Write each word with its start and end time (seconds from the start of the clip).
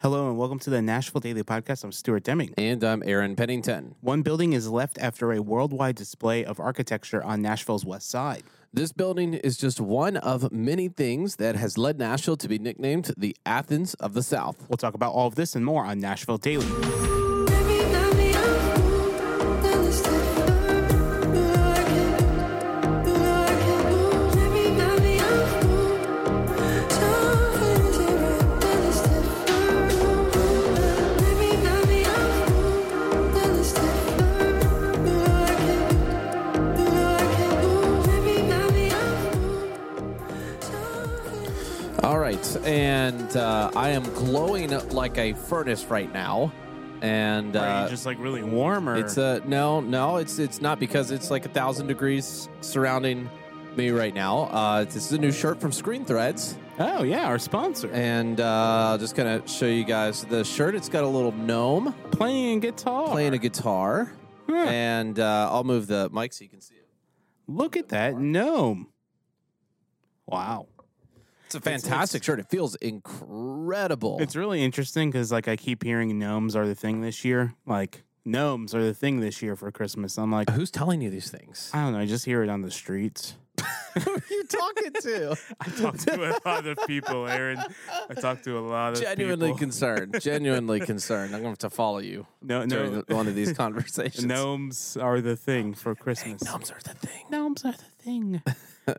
Hello 0.00 0.28
and 0.28 0.38
welcome 0.38 0.60
to 0.60 0.70
the 0.70 0.80
Nashville 0.80 1.20
Daily 1.20 1.42
Podcast. 1.42 1.82
I'm 1.82 1.90
Stuart 1.90 2.22
Deming. 2.22 2.54
And 2.56 2.84
I'm 2.84 3.02
Aaron 3.04 3.34
Pennington. 3.34 3.96
One 4.00 4.22
building 4.22 4.52
is 4.52 4.68
left 4.68 4.96
after 5.00 5.32
a 5.32 5.42
worldwide 5.42 5.96
display 5.96 6.44
of 6.44 6.60
architecture 6.60 7.20
on 7.24 7.42
Nashville's 7.42 7.84
west 7.84 8.08
side. 8.08 8.44
This 8.72 8.92
building 8.92 9.34
is 9.34 9.56
just 9.56 9.80
one 9.80 10.16
of 10.16 10.52
many 10.52 10.86
things 10.86 11.34
that 11.36 11.56
has 11.56 11.76
led 11.76 11.98
Nashville 11.98 12.36
to 12.36 12.46
be 12.46 12.60
nicknamed 12.60 13.12
the 13.16 13.36
Athens 13.44 13.94
of 13.94 14.14
the 14.14 14.22
South. 14.22 14.64
We'll 14.68 14.76
talk 14.76 14.94
about 14.94 15.14
all 15.14 15.26
of 15.26 15.34
this 15.34 15.56
and 15.56 15.64
more 15.64 15.84
on 15.84 15.98
Nashville 15.98 16.38
Daily. 16.38 17.27
Right, 42.38 42.56
and 42.66 43.36
uh, 43.36 43.70
I 43.74 43.90
am 43.90 44.02
glowing 44.14 44.70
like 44.90 45.18
a 45.18 45.32
furnace 45.34 45.84
right 45.86 46.12
now, 46.12 46.52
and 47.02 47.56
Are 47.56 47.64
uh, 47.66 47.84
you 47.84 47.90
just 47.90 48.06
like 48.06 48.18
really 48.18 48.42
warm 48.42 48.88
or 48.88 48.96
it's 48.96 49.18
uh, 49.18 49.40
no, 49.46 49.80
no, 49.80 50.16
it's 50.16 50.38
it's 50.38 50.60
not 50.60 50.78
because 50.80 51.10
it's 51.10 51.30
like 51.30 51.44
a 51.46 51.48
thousand 51.48 51.86
degrees 51.86 52.48
surrounding 52.60 53.28
me 53.76 53.90
right 53.90 54.14
now. 54.14 54.42
Uh, 54.44 54.84
this 54.84 54.96
is 54.96 55.12
a 55.12 55.18
new 55.18 55.32
shirt 55.32 55.60
from 55.60 55.72
Screen 55.72 56.04
Threads, 56.04 56.56
Oh 56.78 57.02
yeah, 57.02 57.26
our 57.26 57.38
sponsor. 57.38 57.90
and 57.92 58.40
uh, 58.40 58.44
I'll 58.90 58.98
just 58.98 59.14
gonna 59.16 59.46
show 59.46 59.66
you 59.66 59.84
guys 59.84 60.24
the 60.24 60.44
shirt. 60.44 60.74
It's 60.74 60.88
got 60.88 61.04
a 61.04 61.08
little 61.08 61.32
gnome 61.32 61.94
playing 62.10 62.60
guitar. 62.60 63.08
playing 63.08 63.34
a 63.34 63.38
guitar, 63.38 64.12
Huh. 64.48 64.54
and 64.68 65.18
uh, 65.18 65.48
I'll 65.52 65.64
move 65.64 65.86
the 65.86 66.08
mic 66.12 66.32
so 66.32 66.44
you 66.44 66.50
can 66.50 66.60
see 66.60 66.74
it. 66.74 66.86
Look 67.46 67.76
at 67.76 67.88
that 67.90 68.18
gnome. 68.18 68.88
Wow. 70.26 70.66
It's 71.48 71.54
a 71.54 71.60
fantastic 71.62 72.22
shirt. 72.22 72.38
It 72.40 72.50
feels 72.50 72.74
incredible. 72.74 74.18
It's 74.20 74.36
really 74.36 74.62
interesting 74.62 75.10
because 75.10 75.32
like 75.32 75.48
I 75.48 75.56
keep 75.56 75.82
hearing 75.82 76.18
gnomes 76.18 76.54
are 76.54 76.66
the 76.66 76.74
thing 76.74 77.00
this 77.00 77.24
year. 77.24 77.54
Like 77.64 78.02
gnomes 78.26 78.74
are 78.74 78.84
the 78.84 78.92
thing 78.92 79.20
this 79.20 79.40
year 79.40 79.56
for 79.56 79.70
Christmas. 79.72 80.18
I'm 80.18 80.30
like, 80.30 80.50
Who's 80.50 80.70
telling 80.70 81.00
you 81.00 81.08
these 81.08 81.30
things? 81.30 81.70
I 81.72 81.82
don't 81.84 81.94
know, 81.94 82.00
I 82.00 82.04
just 82.06 82.26
hear 82.26 82.42
it 82.42 82.50
on 82.50 82.60
the 82.60 82.70
streets. 82.70 83.34
Who 84.04 84.10
are 84.12 84.22
you 84.30 84.44
talking 84.44 84.92
to? 84.92 85.36
I 85.60 85.68
talk 85.70 85.96
to 85.96 86.30
a 86.30 86.38
lot 86.46 86.66
of 86.66 86.78
people, 86.86 87.26
Aaron. 87.26 87.58
I 88.10 88.14
talk 88.14 88.42
to 88.42 88.58
a 88.58 88.60
lot 88.60 88.92
of 88.92 89.00
Genuinely 89.00 89.48
people. 89.48 89.58
concerned. 89.58 90.20
Genuinely 90.20 90.80
concerned. 90.92 91.34
I'm 91.34 91.40
going 91.42 91.56
to 91.56 91.64
have 91.66 91.70
to 91.70 91.74
follow 91.74 91.98
you 91.98 92.26
No, 92.42 92.66
during 92.66 92.92
no. 92.92 93.00
the- 93.08 93.14
one 93.14 93.26
of 93.26 93.34
these 93.34 93.54
conversations. 93.54 94.26
Gnomes 94.26 94.98
are 94.98 95.22
the 95.22 95.34
thing 95.34 95.72
for 95.72 95.94
Christmas. 95.94 96.44
Gnomes 96.44 96.70
are 96.70 96.78
the 96.84 96.90
thing. 96.94 97.24
Gnomes 97.30 97.64
are 97.64 97.72
the 97.72 98.02
thing. 98.04 98.42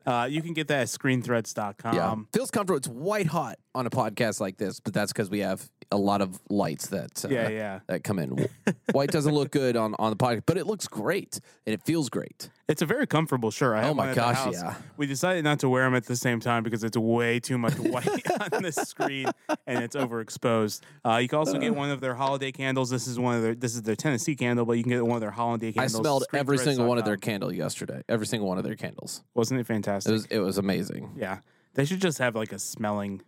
Uh, 0.05 0.27
you 0.29 0.41
can 0.41 0.53
get 0.53 0.67
that 0.67 0.81
at 0.81 0.87
screenthreads.com. 0.87 1.95
Yeah. 1.95 2.15
Feels 2.33 2.51
comfortable. 2.51 2.77
It's 2.77 2.87
white 2.87 3.27
hot 3.27 3.57
on 3.79 3.85
a 3.87 3.89
podcast 3.89 4.39
like 4.39 4.57
this, 4.57 4.79
but 4.79 4.93
that's 4.93 5.11
because 5.13 5.29
we 5.29 5.39
have 5.39 5.69
a 5.91 5.97
lot 5.97 6.21
of 6.21 6.39
lights 6.49 6.87
that 6.87 7.25
uh, 7.25 7.29
Yeah, 7.29 7.49
yeah. 7.49 7.79
that 7.87 8.03
come 8.03 8.19
in. 8.19 8.47
White 8.91 9.09
doesn't 9.11 9.33
look 9.33 9.49
good 9.51 9.75
on, 9.75 9.95
on 9.97 10.11
the 10.11 10.15
podcast, 10.17 10.43
but 10.45 10.57
it 10.57 10.67
looks 10.67 10.87
great 10.87 11.39
and 11.65 11.73
it 11.73 11.81
feels 11.83 12.09
great. 12.09 12.49
It's 12.67 12.81
a 12.83 12.85
very 12.85 13.07
comfortable 13.07 13.49
shirt. 13.49 13.75
I 13.77 13.87
Oh 13.89 13.93
my 13.95 14.03
one 14.03 14.09
at 14.09 14.15
the 14.15 14.21
gosh, 14.21 14.53
yeah. 14.53 14.75
We 14.97 15.07
decided 15.07 15.43
not 15.43 15.59
to 15.61 15.69
wear 15.69 15.83
them 15.85 15.95
at 15.95 16.05
the 16.05 16.15
same 16.15 16.39
time 16.39 16.61
because 16.61 16.83
it's 16.83 16.95
way 16.97 17.39
too 17.39 17.57
much 17.57 17.73
white 17.79 18.07
on 18.53 18.61
the 18.61 18.71
screen 18.71 19.31
and 19.65 19.83
it's 19.83 19.95
overexposed. 19.95 20.81
Uh, 21.03 21.17
you 21.17 21.27
can 21.27 21.39
also 21.39 21.57
get 21.57 21.73
one 21.75 21.89
of 21.89 22.01
their 22.01 22.13
holiday 22.13 22.51
candles. 22.51 22.89
This 22.91 23.07
is 23.07 23.17
one 23.17 23.35
of 23.37 23.41
their. 23.41 23.55
This 23.55 23.73
is 23.73 23.81
their 23.81 23.95
Tennessee 23.95 24.35
candle, 24.35 24.65
but 24.65 24.73
you 24.73 24.83
can 24.83 24.91
get 24.91 25.03
one 25.03 25.15
of 25.15 25.21
their 25.21 25.31
holiday 25.31 25.71
candles. 25.71 25.95
I 25.95 25.99
smelled 26.01 26.25
every 26.33 26.57
single 26.59 26.85
one 26.85 26.99
of 26.99 27.05
their 27.05 27.17
candle 27.17 27.51
yesterday. 27.51 28.03
Every 28.07 28.27
single 28.27 28.47
one 28.47 28.57
of 28.59 28.63
their 28.63 28.75
candles. 28.75 29.23
Wasn't 29.33 29.57
it 29.57 29.61
It 29.61 29.67
fantastic? 29.67 30.11
was 30.11 30.25
it 30.27 30.39
was 30.39 30.57
amazing. 30.59 31.13
yeah, 31.17 31.39
they 31.73 31.85
should 31.85 32.01
just 32.01 32.19
have 32.19 32.35
like 32.35 32.51
a 32.51 32.59
smelling 32.59 33.21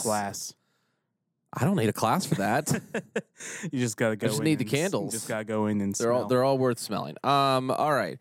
A 0.00 0.02
class. 0.02 0.54
I 1.56 1.64
don't 1.64 1.76
need 1.76 1.88
a 1.88 1.92
class 1.92 2.26
for 2.26 2.34
that. 2.36 2.68
you 3.70 3.78
just 3.80 3.96
gotta 3.96 4.16
go. 4.16 4.26
just 4.26 4.40
in 4.40 4.44
need 4.44 4.58
the 4.58 4.64
and 4.64 4.74
s- 4.74 4.80
candles. 4.80 5.12
Just 5.12 5.28
gotta 5.28 5.44
go 5.44 5.66
in 5.66 5.80
and 5.80 5.94
they're 5.94 6.12
all 6.12 6.20
smell. 6.20 6.28
they're 6.28 6.44
all 6.44 6.58
worth 6.58 6.78
smelling. 6.78 7.16
Um, 7.22 7.70
all 7.70 7.92
right. 7.94 8.18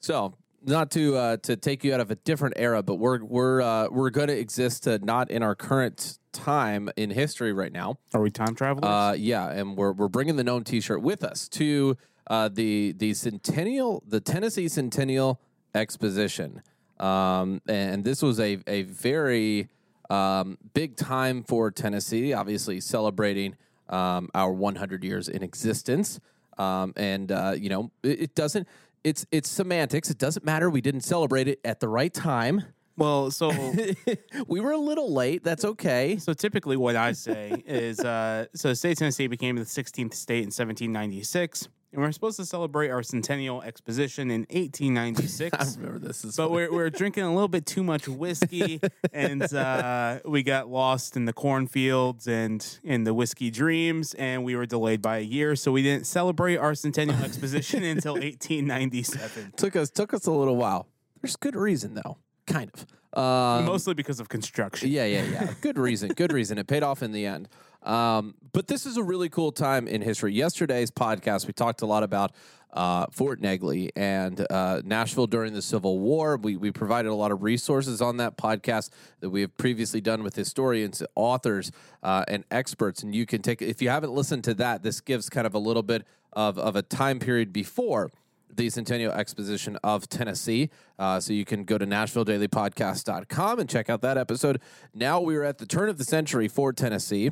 So 0.00 0.34
not 0.64 0.90
to 0.92 1.16
uh, 1.16 1.36
to 1.38 1.56
take 1.56 1.84
you 1.84 1.94
out 1.94 2.00
of 2.00 2.10
a 2.10 2.16
different 2.16 2.54
era, 2.56 2.82
but 2.82 2.96
we're 2.96 3.22
we're 3.22 3.60
uh, 3.60 3.88
we're 3.90 4.10
going 4.10 4.28
to 4.28 4.38
exist 4.38 4.86
uh, 4.88 4.98
not 5.02 5.30
in 5.30 5.42
our 5.42 5.54
current 5.54 6.18
time 6.32 6.88
in 6.96 7.10
history 7.10 7.52
right 7.52 7.72
now. 7.72 7.98
Are 8.14 8.20
we 8.20 8.30
time 8.30 8.54
travelers? 8.54 8.84
Uh, 8.84 9.14
yeah, 9.16 9.48
and 9.50 9.76
we're 9.76 9.92
we're 9.92 10.08
bringing 10.08 10.36
the 10.36 10.44
known 10.44 10.64
T-shirt 10.64 11.02
with 11.02 11.22
us 11.24 11.48
to 11.50 11.96
uh, 12.28 12.48
the 12.48 12.92
the 12.96 13.14
centennial, 13.14 14.02
the 14.06 14.20
Tennessee 14.20 14.68
Centennial 14.68 15.40
Exposition, 15.74 16.62
um, 17.00 17.60
and 17.68 18.04
this 18.04 18.22
was 18.22 18.38
a 18.40 18.58
a 18.66 18.82
very 18.82 19.68
um, 20.12 20.58
big 20.74 20.96
time 20.96 21.42
for 21.42 21.70
Tennessee. 21.70 22.32
Obviously, 22.34 22.80
celebrating 22.80 23.56
um, 23.88 24.28
our 24.34 24.52
100 24.52 25.02
years 25.04 25.28
in 25.28 25.42
existence, 25.42 26.20
um, 26.58 26.92
and 26.96 27.32
uh, 27.32 27.54
you 27.56 27.70
know 27.70 27.90
it, 28.02 28.22
it 28.22 28.34
doesn't. 28.34 28.68
It's 29.04 29.26
it's 29.32 29.48
semantics. 29.48 30.10
It 30.10 30.18
doesn't 30.18 30.44
matter. 30.44 30.68
We 30.68 30.82
didn't 30.82 31.00
celebrate 31.00 31.48
it 31.48 31.60
at 31.64 31.80
the 31.80 31.88
right 31.88 32.12
time. 32.12 32.64
well, 32.96 33.30
so 33.30 33.50
we 34.46 34.60
were 34.60 34.72
a 34.72 34.78
little 34.78 35.12
late. 35.12 35.42
That's 35.42 35.64
okay. 35.64 36.18
So 36.18 36.34
typically, 36.34 36.76
what 36.76 36.94
I 36.94 37.12
say 37.12 37.62
is, 37.66 37.98
uh, 38.00 38.46
so 38.54 38.68
the 38.68 38.76
state 38.76 38.92
of 38.92 38.98
Tennessee 38.98 39.28
became 39.28 39.56
the 39.56 39.62
16th 39.62 40.12
state 40.12 40.42
in 40.42 40.52
1796, 40.52 41.68
and 41.92 42.00
we're 42.00 42.12
supposed 42.12 42.36
to 42.38 42.46
celebrate 42.46 42.88
our 42.90 43.02
centennial 43.02 43.62
exposition 43.62 44.30
in 44.30 44.42
I 44.50 44.54
1896. 44.70 45.76
remember 45.76 45.98
this. 45.98 46.24
Is 46.24 46.36
but 46.36 46.50
we're, 46.50 46.72
we're 46.72 46.90
drinking 46.90 47.24
a 47.24 47.32
little 47.32 47.48
bit 47.48 47.66
too 47.66 47.82
much 47.82 48.08
whiskey, 48.08 48.80
and 49.12 49.42
uh, 49.52 50.20
we 50.24 50.42
got 50.42 50.68
lost 50.68 51.16
in 51.16 51.24
the 51.26 51.32
cornfields 51.32 52.26
and 52.26 52.78
in 52.82 53.04
the 53.04 53.14
whiskey 53.14 53.50
dreams, 53.50 54.14
and 54.14 54.44
we 54.44 54.56
were 54.56 54.66
delayed 54.66 55.02
by 55.02 55.18
a 55.18 55.22
year, 55.22 55.54
so 55.56 55.70
we 55.72 55.82
didn't 55.82 56.06
celebrate 56.06 56.56
our 56.56 56.74
centennial 56.74 57.18
exposition 57.24 57.82
until 57.82 58.14
1897. 58.14 59.52
took 59.56 59.76
us 59.76 59.90
took 59.90 60.14
us 60.14 60.26
a 60.26 60.32
little 60.32 60.56
while. 60.56 60.86
There's 61.20 61.36
good 61.36 61.54
reason 61.56 61.94
though, 61.94 62.18
kind 62.46 62.70
of. 62.74 62.86
Um, 63.14 63.66
Mostly 63.66 63.92
because 63.92 64.20
of 64.20 64.30
construction. 64.30 64.88
yeah, 64.88 65.04
yeah, 65.04 65.24
yeah. 65.24 65.52
Good 65.60 65.76
reason. 65.78 66.08
Good 66.14 66.32
reason. 66.32 66.56
It 66.56 66.66
paid 66.66 66.82
off 66.82 67.02
in 67.02 67.12
the 67.12 67.26
end. 67.26 67.46
Um, 67.82 68.34
but 68.52 68.68
this 68.68 68.86
is 68.86 68.96
a 68.96 69.02
really 69.02 69.28
cool 69.28 69.52
time 69.52 69.88
in 69.88 70.02
history. 70.02 70.32
Yesterday's 70.32 70.90
podcast, 70.90 71.46
we 71.46 71.52
talked 71.52 71.82
a 71.82 71.86
lot 71.86 72.02
about 72.02 72.32
uh, 72.72 73.06
Fort 73.10 73.40
Negley 73.40 73.90
and 73.96 74.46
uh, 74.50 74.80
Nashville 74.84 75.26
during 75.26 75.52
the 75.52 75.62
Civil 75.62 75.98
War. 75.98 76.36
We 76.36 76.56
we 76.56 76.70
provided 76.70 77.10
a 77.10 77.14
lot 77.14 77.30
of 77.30 77.42
resources 77.42 78.00
on 78.00 78.16
that 78.16 78.36
podcast 78.36 78.90
that 79.20 79.30
we 79.30 79.42
have 79.42 79.56
previously 79.56 80.00
done 80.00 80.22
with 80.22 80.34
historians, 80.36 81.02
authors, 81.14 81.70
uh, 82.02 82.24
and 82.28 82.44
experts. 82.50 83.02
And 83.02 83.14
you 83.14 83.26
can 83.26 83.42
take 83.42 83.60
if 83.60 83.82
you 83.82 83.90
haven't 83.90 84.12
listened 84.12 84.44
to 84.44 84.54
that, 84.54 84.82
this 84.82 85.00
gives 85.00 85.28
kind 85.28 85.46
of 85.46 85.54
a 85.54 85.58
little 85.58 85.82
bit 85.82 86.06
of 86.32 86.58
of 86.58 86.76
a 86.76 86.82
time 86.82 87.18
period 87.18 87.52
before 87.52 88.10
the 88.54 88.68
Centennial 88.70 89.12
Exposition 89.12 89.78
of 89.82 90.08
Tennessee. 90.08 90.70
Uh, 90.98 91.18
so 91.20 91.32
you 91.32 91.44
can 91.44 91.64
go 91.64 91.78
to 91.78 91.86
NashvilleDailyPodcast.com 91.86 93.58
and 93.58 93.68
check 93.68 93.88
out 93.88 94.02
that 94.02 94.18
episode. 94.18 94.60
Now 94.94 95.20
we're 95.20 95.42
at 95.42 95.58
the 95.58 95.66
turn 95.66 95.88
of 95.88 95.98
the 95.98 96.04
century 96.04 96.48
for 96.48 96.72
Tennessee, 96.72 97.30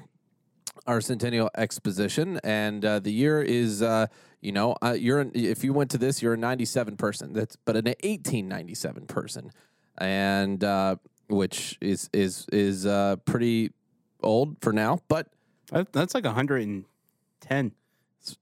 our 0.86 1.00
Centennial 1.00 1.50
Exposition, 1.56 2.38
and 2.44 2.84
uh, 2.84 2.98
the 3.00 3.12
year 3.12 3.40
is, 3.42 3.82
uh, 3.82 4.06
you 4.40 4.52
know, 4.52 4.74
uh, 4.82 4.96
you're 4.98 5.20
an, 5.20 5.32
if 5.34 5.62
you 5.64 5.72
went 5.72 5.90
to 5.92 5.98
this, 5.98 6.22
you're 6.22 6.34
a 6.34 6.38
97 6.38 6.96
person. 6.96 7.32
That's 7.32 7.56
but 7.64 7.76
an 7.76 7.86
1897 7.86 9.06
person, 9.06 9.50
and 9.98 10.62
uh, 10.64 10.96
which 11.28 11.78
is 11.80 12.08
is 12.12 12.46
is 12.52 12.86
uh, 12.86 13.16
pretty 13.24 13.72
old 14.22 14.56
for 14.60 14.72
now, 14.72 15.00
but 15.08 15.28
That, 15.72 15.92
that's 15.92 16.14
like 16.14 16.24
110. 16.24 17.72
It's 18.20 18.36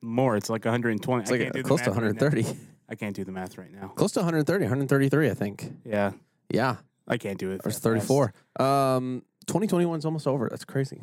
more. 0.00 0.36
It's 0.36 0.50
like 0.50 0.64
120. 0.64 1.22
it's 1.22 1.30
I 1.30 1.34
like 1.34 1.40
can't 1.42 1.54
do 1.54 1.62
close 1.62 1.80
to 1.82 1.90
math 1.90 1.96
right 1.98 2.14
130, 2.14 2.58
I 2.88 2.94
can't 2.94 3.16
do 3.16 3.24
the 3.24 3.32
math 3.32 3.58
right 3.58 3.72
now. 3.72 3.88
close 3.88 4.12
to 4.12 4.20
130, 4.20 4.64
133, 4.64 5.30
I 5.30 5.34
think. 5.34 5.72
Yeah, 5.84 6.12
Yeah. 6.50 6.76
I 7.08 7.18
can't 7.18 7.38
do 7.38 7.52
it. 7.52 7.60
Or 7.64 7.70
34. 7.70 8.32
Um, 8.58 9.22
2021 9.46 10.00
is 10.00 10.04
almost 10.04 10.26
over. 10.26 10.48
That's 10.48 10.64
crazy. 10.64 11.02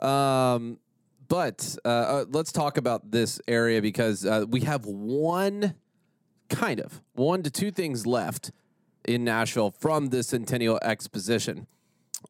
Um, 0.00 0.78
but 1.28 1.76
uh, 1.84 1.88
uh, 1.88 2.24
let's 2.30 2.52
talk 2.52 2.78
about 2.78 3.10
this 3.10 3.40
area 3.46 3.82
because 3.82 4.24
uh, 4.24 4.46
we 4.48 4.60
have 4.60 4.86
one 4.86 5.74
kind 6.48 6.80
of 6.80 7.02
one 7.12 7.42
to 7.42 7.50
two 7.50 7.70
things 7.70 8.06
left 8.06 8.50
in 9.06 9.24
Nashville 9.24 9.70
from 9.70 10.06
the 10.06 10.22
Centennial 10.22 10.78
Exposition. 10.82 11.66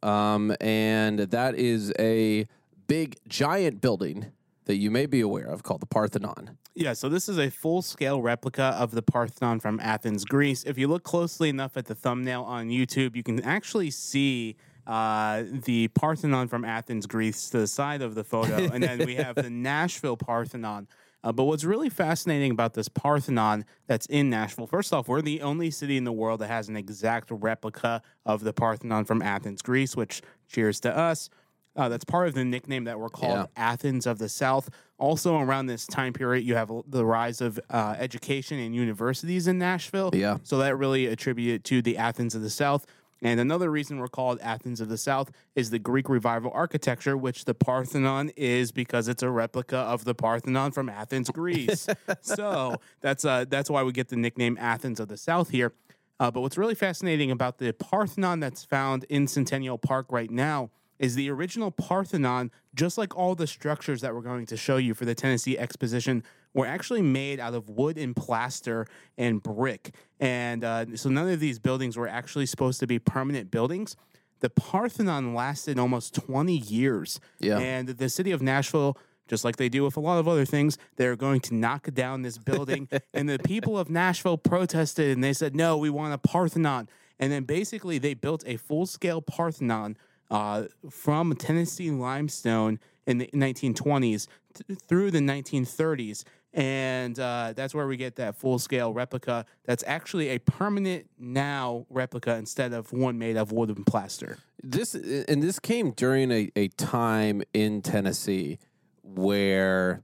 Um, 0.03 0.55
and 0.61 1.19
that 1.19 1.55
is 1.55 1.93
a 1.99 2.47
big, 2.87 3.17
giant 3.29 3.81
building 3.81 4.33
that 4.65 4.77
you 4.77 4.91
may 4.91 5.07
be 5.07 5.21
aware 5.21 5.47
of 5.47 5.63
called 5.63 5.81
the 5.81 5.87
Parthenon. 5.87 6.59
Yeah, 6.75 6.93
so 6.93 7.09
this 7.09 7.29
is 7.29 7.39
a 7.39 7.51
full 7.51 7.83
scale 7.83 8.21
replica 8.23 8.77
of 8.79 8.93
the 8.93 9.03
Parthenon 9.03 9.61
from 9.61 9.81
Athens, 9.81 10.25
Greece. 10.25 10.63
If 10.65 10.79
you 10.79 10.87
look 10.89 11.03
closely 11.03 11.49
enough 11.49 11.77
at 11.77 11.87
the 11.87 11.95
thumbnail 11.95 12.43
on 12.43 12.69
YouTube, 12.69 13.17
you 13.17 13.23
can 13.23 13.43
actually 13.43 13.91
see 13.91 14.57
uh, 14.89 15.45
the 15.65 15.89
Parthenon 15.89 16.49
from 16.49 16.65
Athens, 16.65 17.07
Greece, 17.07 17.51
to 17.51 17.59
the 17.59 17.67
side 17.67 18.03
of 18.03 18.15
the 18.15 18.25
photo, 18.25 18.57
and 18.73 18.83
then 18.83 19.05
we 19.07 19.17
have 19.17 19.37
the 19.37 19.51
Nashville 19.51 20.17
Parthenon. 20.17 20.89
Uh, 21.23 21.33
but 21.33 21.45
what's 21.45 21.65
really 21.65 21.89
fascinating 21.91 22.51
about 22.53 22.75
this 22.75 22.89
Parthenon 22.89 23.65
that's 23.87 24.07
in 24.07 24.31
Nashville, 24.31 24.67
first 24.67 24.93
off, 24.95 25.07
we're 25.09 25.21
the 25.21 25.43
only 25.43 25.71
city 25.71 25.97
in 25.97 26.05
the 26.05 26.13
world 26.13 26.41
that 26.41 26.47
has 26.49 26.69
an 26.69 26.77
exact 26.77 27.29
replica 27.31 28.01
of 28.25 28.45
the 28.45 28.53
Parthenon 28.53 29.05
from 29.05 29.21
Athens, 29.21 29.61
Greece, 29.61 29.95
which 29.95 30.23
cheers 30.49 30.81
to 30.81 30.97
us. 30.97 31.29
Uh, 31.77 31.89
that's 31.89 32.05
part 32.05 32.27
of 32.27 32.35
the 32.35 32.45
nickname 32.45 32.85
that 32.85 32.99
we're 32.99 33.09
called 33.09 33.39
Yeah. 33.39 33.47
Athens 33.57 34.07
of 34.07 34.19
the 34.19 34.29
South. 34.29 34.69
Also, 34.99 35.39
around 35.39 35.67
this 35.67 35.87
time 35.87 36.13
period, 36.13 36.45
you 36.45 36.57
have 36.57 36.73
the 36.89 37.05
rise 37.05 37.41
of 37.41 37.61
uh, 37.71 37.95
education 37.99 38.59
and 38.59 38.75
universities 38.75 39.47
in 39.47 39.59
Nashville. 39.59 40.11
Yeah. 40.13 40.39
So 40.43 40.59
that 40.59 40.77
really 40.77 41.07
attributed 41.07 41.63
to 41.65 41.83
the 41.83 41.97
Athens 41.97 42.35
of 42.35 42.43
the 42.43 42.51
South. 42.51 42.85
And 43.23 43.41
another 43.41 43.71
reason 43.71 43.99
we're 43.99 44.09
called 44.09 44.39
Athens 44.41 44.81
of 44.81 44.89
the 44.89 44.99
South 44.99 45.31
is 45.57 45.71
the 45.71 45.79
Greek 45.79 46.09
revival 46.09 46.51
architecture, 46.55 47.17
which 47.17 47.45
the 47.45 47.55
Parthenon 47.55 48.31
is 48.37 48.71
because 48.71 49.09
it's 49.09 49.23
a 49.23 49.31
replica 49.31 49.79
of 49.79 50.05
the 50.05 50.15
Parthenon 50.15 50.71
from 50.73 50.89
Athens, 50.89 51.31
Greece. 51.31 51.89
so 52.21 52.77
that's 53.01 53.25
uh, 53.25 53.45
that's 53.49 53.69
why 53.69 53.83
we 53.83 53.93
get 53.93 54.09
the 54.09 54.17
nickname 54.17 54.57
Athens 54.61 55.01
of 55.01 55.09
the 55.09 55.17
South 55.17 55.51
here. 55.51 55.73
Uh, 56.21 56.31
but 56.31 56.41
what's 56.41 56.59
really 56.59 56.75
fascinating 56.75 57.31
about 57.31 57.59
the 57.59 57.73
Parthenon 57.73 58.41
that's 58.41 58.65
found 58.65 59.05
in 59.05 59.27
Centennial 59.27 59.79
Park 59.79 60.07
right 60.11 60.31
now 60.31 60.71
is 60.99 61.15
the 61.15 61.31
original 61.31 61.71
Parthenon, 61.71 62.51
just 62.75 62.99
like 62.99 63.17
all 63.17 63.35
the 63.35 63.47
structures 63.47 64.01
that 64.01 64.15
we're 64.15 64.21
going 64.21 64.47
to 64.47 64.57
show 64.57 64.77
you 64.77 64.95
for 64.95 65.05
the 65.05 65.15
Tennessee 65.15 65.59
Exposition, 65.59 66.23
were 66.55 66.67
actually 66.67 67.03
made 67.03 67.41
out 67.41 67.55
of 67.55 67.69
wood 67.69 67.97
and 67.97 68.17
plaster 68.17 68.87
and 69.17 69.43
brick. 69.43 69.95
And 70.19 70.65
uh, 70.65 70.97
so 70.97 71.09
none 71.09 71.29
of 71.29 71.41
these 71.41 71.59
buildings 71.59 71.97
were 71.97 72.09
actually 72.09 72.47
supposed 72.47 72.81
to 72.81 72.87
be 72.87 72.99
permanent 72.99 73.51
buildings. 73.51 73.97
The 74.41 74.51
Parthenon 74.51 75.35
lasted 75.35 75.79
almost 75.79 76.15
20 76.15 76.57
years. 76.57 77.21
Yeah. 77.39 77.59
And 77.59 77.89
the 77.89 78.09
city 78.09 78.31
of 78.31 78.41
Nashville, 78.41 78.97
just 79.27 79.45
like 79.45 79.57
they 79.57 79.69
do 79.69 79.85
with 79.85 79.97
a 79.97 80.01
lot 80.01 80.19
of 80.19 80.27
other 80.27 80.45
things, 80.45 80.79
they're 80.97 81.17
going 81.17 81.41
to 81.41 81.55
knock 81.55 81.93
down 81.93 82.23
this 82.23 82.39
building. 82.39 82.89
and 83.15 83.29
the 83.29 83.39
people 83.39 83.79
of 83.79 83.91
Nashville 83.91 84.39
protested 84.39 85.11
and 85.11 85.23
they 85.23 85.33
said, 85.33 85.55
no, 85.55 85.77
we 85.77 85.91
want 85.91 86.15
a 86.15 86.19
Parthenon. 86.19 86.89
And 87.19 87.33
then 87.33 87.45
basically 87.45 87.99
they 87.99 88.15
built 88.15 88.45
a 88.47 88.57
full 88.57 88.87
scale 88.87 89.21
Parthenon 89.21 89.97
uh, 90.31 90.65
from 90.91 91.35
Tennessee 91.35 91.91
limestone 91.91 92.79
in 93.07 93.19
the 93.19 93.27
1920s 93.29 94.27
th- 94.55 94.79
through 94.81 95.11
the 95.11 95.21
1930s. 95.21 96.25
And 96.55 97.19
uh, 97.19 97.53
that's 97.55 97.75
where 97.75 97.87
we 97.87 97.97
get 97.97 98.17
that 98.17 98.35
full 98.35 98.59
scale 98.59 98.93
replica 98.93 99.45
that's 99.65 99.85
actually 99.87 100.31
a 100.31 100.39
permanent 100.39 101.07
now 101.19 101.87
replica 101.91 102.35
instead 102.37 102.73
of 102.73 102.93
one 102.93 103.19
made 103.19 103.37
of 103.37 103.53
wood 103.53 103.69
and 103.69 103.87
plaster. 103.87 104.39
This 104.63 104.95
and 104.95 105.43
this 105.43 105.59
came 105.59 105.93
during 105.93 106.33
a, 106.33 106.51
a 106.57 106.69
time 106.69 107.43
in 107.53 107.83
Tennessee 107.83 108.59
where 109.03 110.03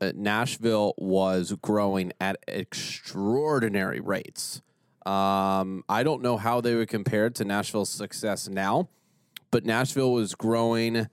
uh, 0.00 0.12
Nashville 0.14 0.94
was 0.98 1.54
growing 1.62 2.12
at 2.20 2.36
extraordinary 2.46 4.00
rates. 4.00 4.62
Um, 5.06 5.84
I 5.88 6.02
don't 6.02 6.22
know 6.22 6.36
how 6.36 6.60
they 6.60 6.74
would 6.74 6.88
compare 6.88 7.30
to 7.30 7.44
Nashville's 7.44 7.90
success 7.90 8.48
now, 8.48 8.88
but 9.50 9.64
Nashville 9.64 10.12
was 10.12 10.34
growing 10.34 11.08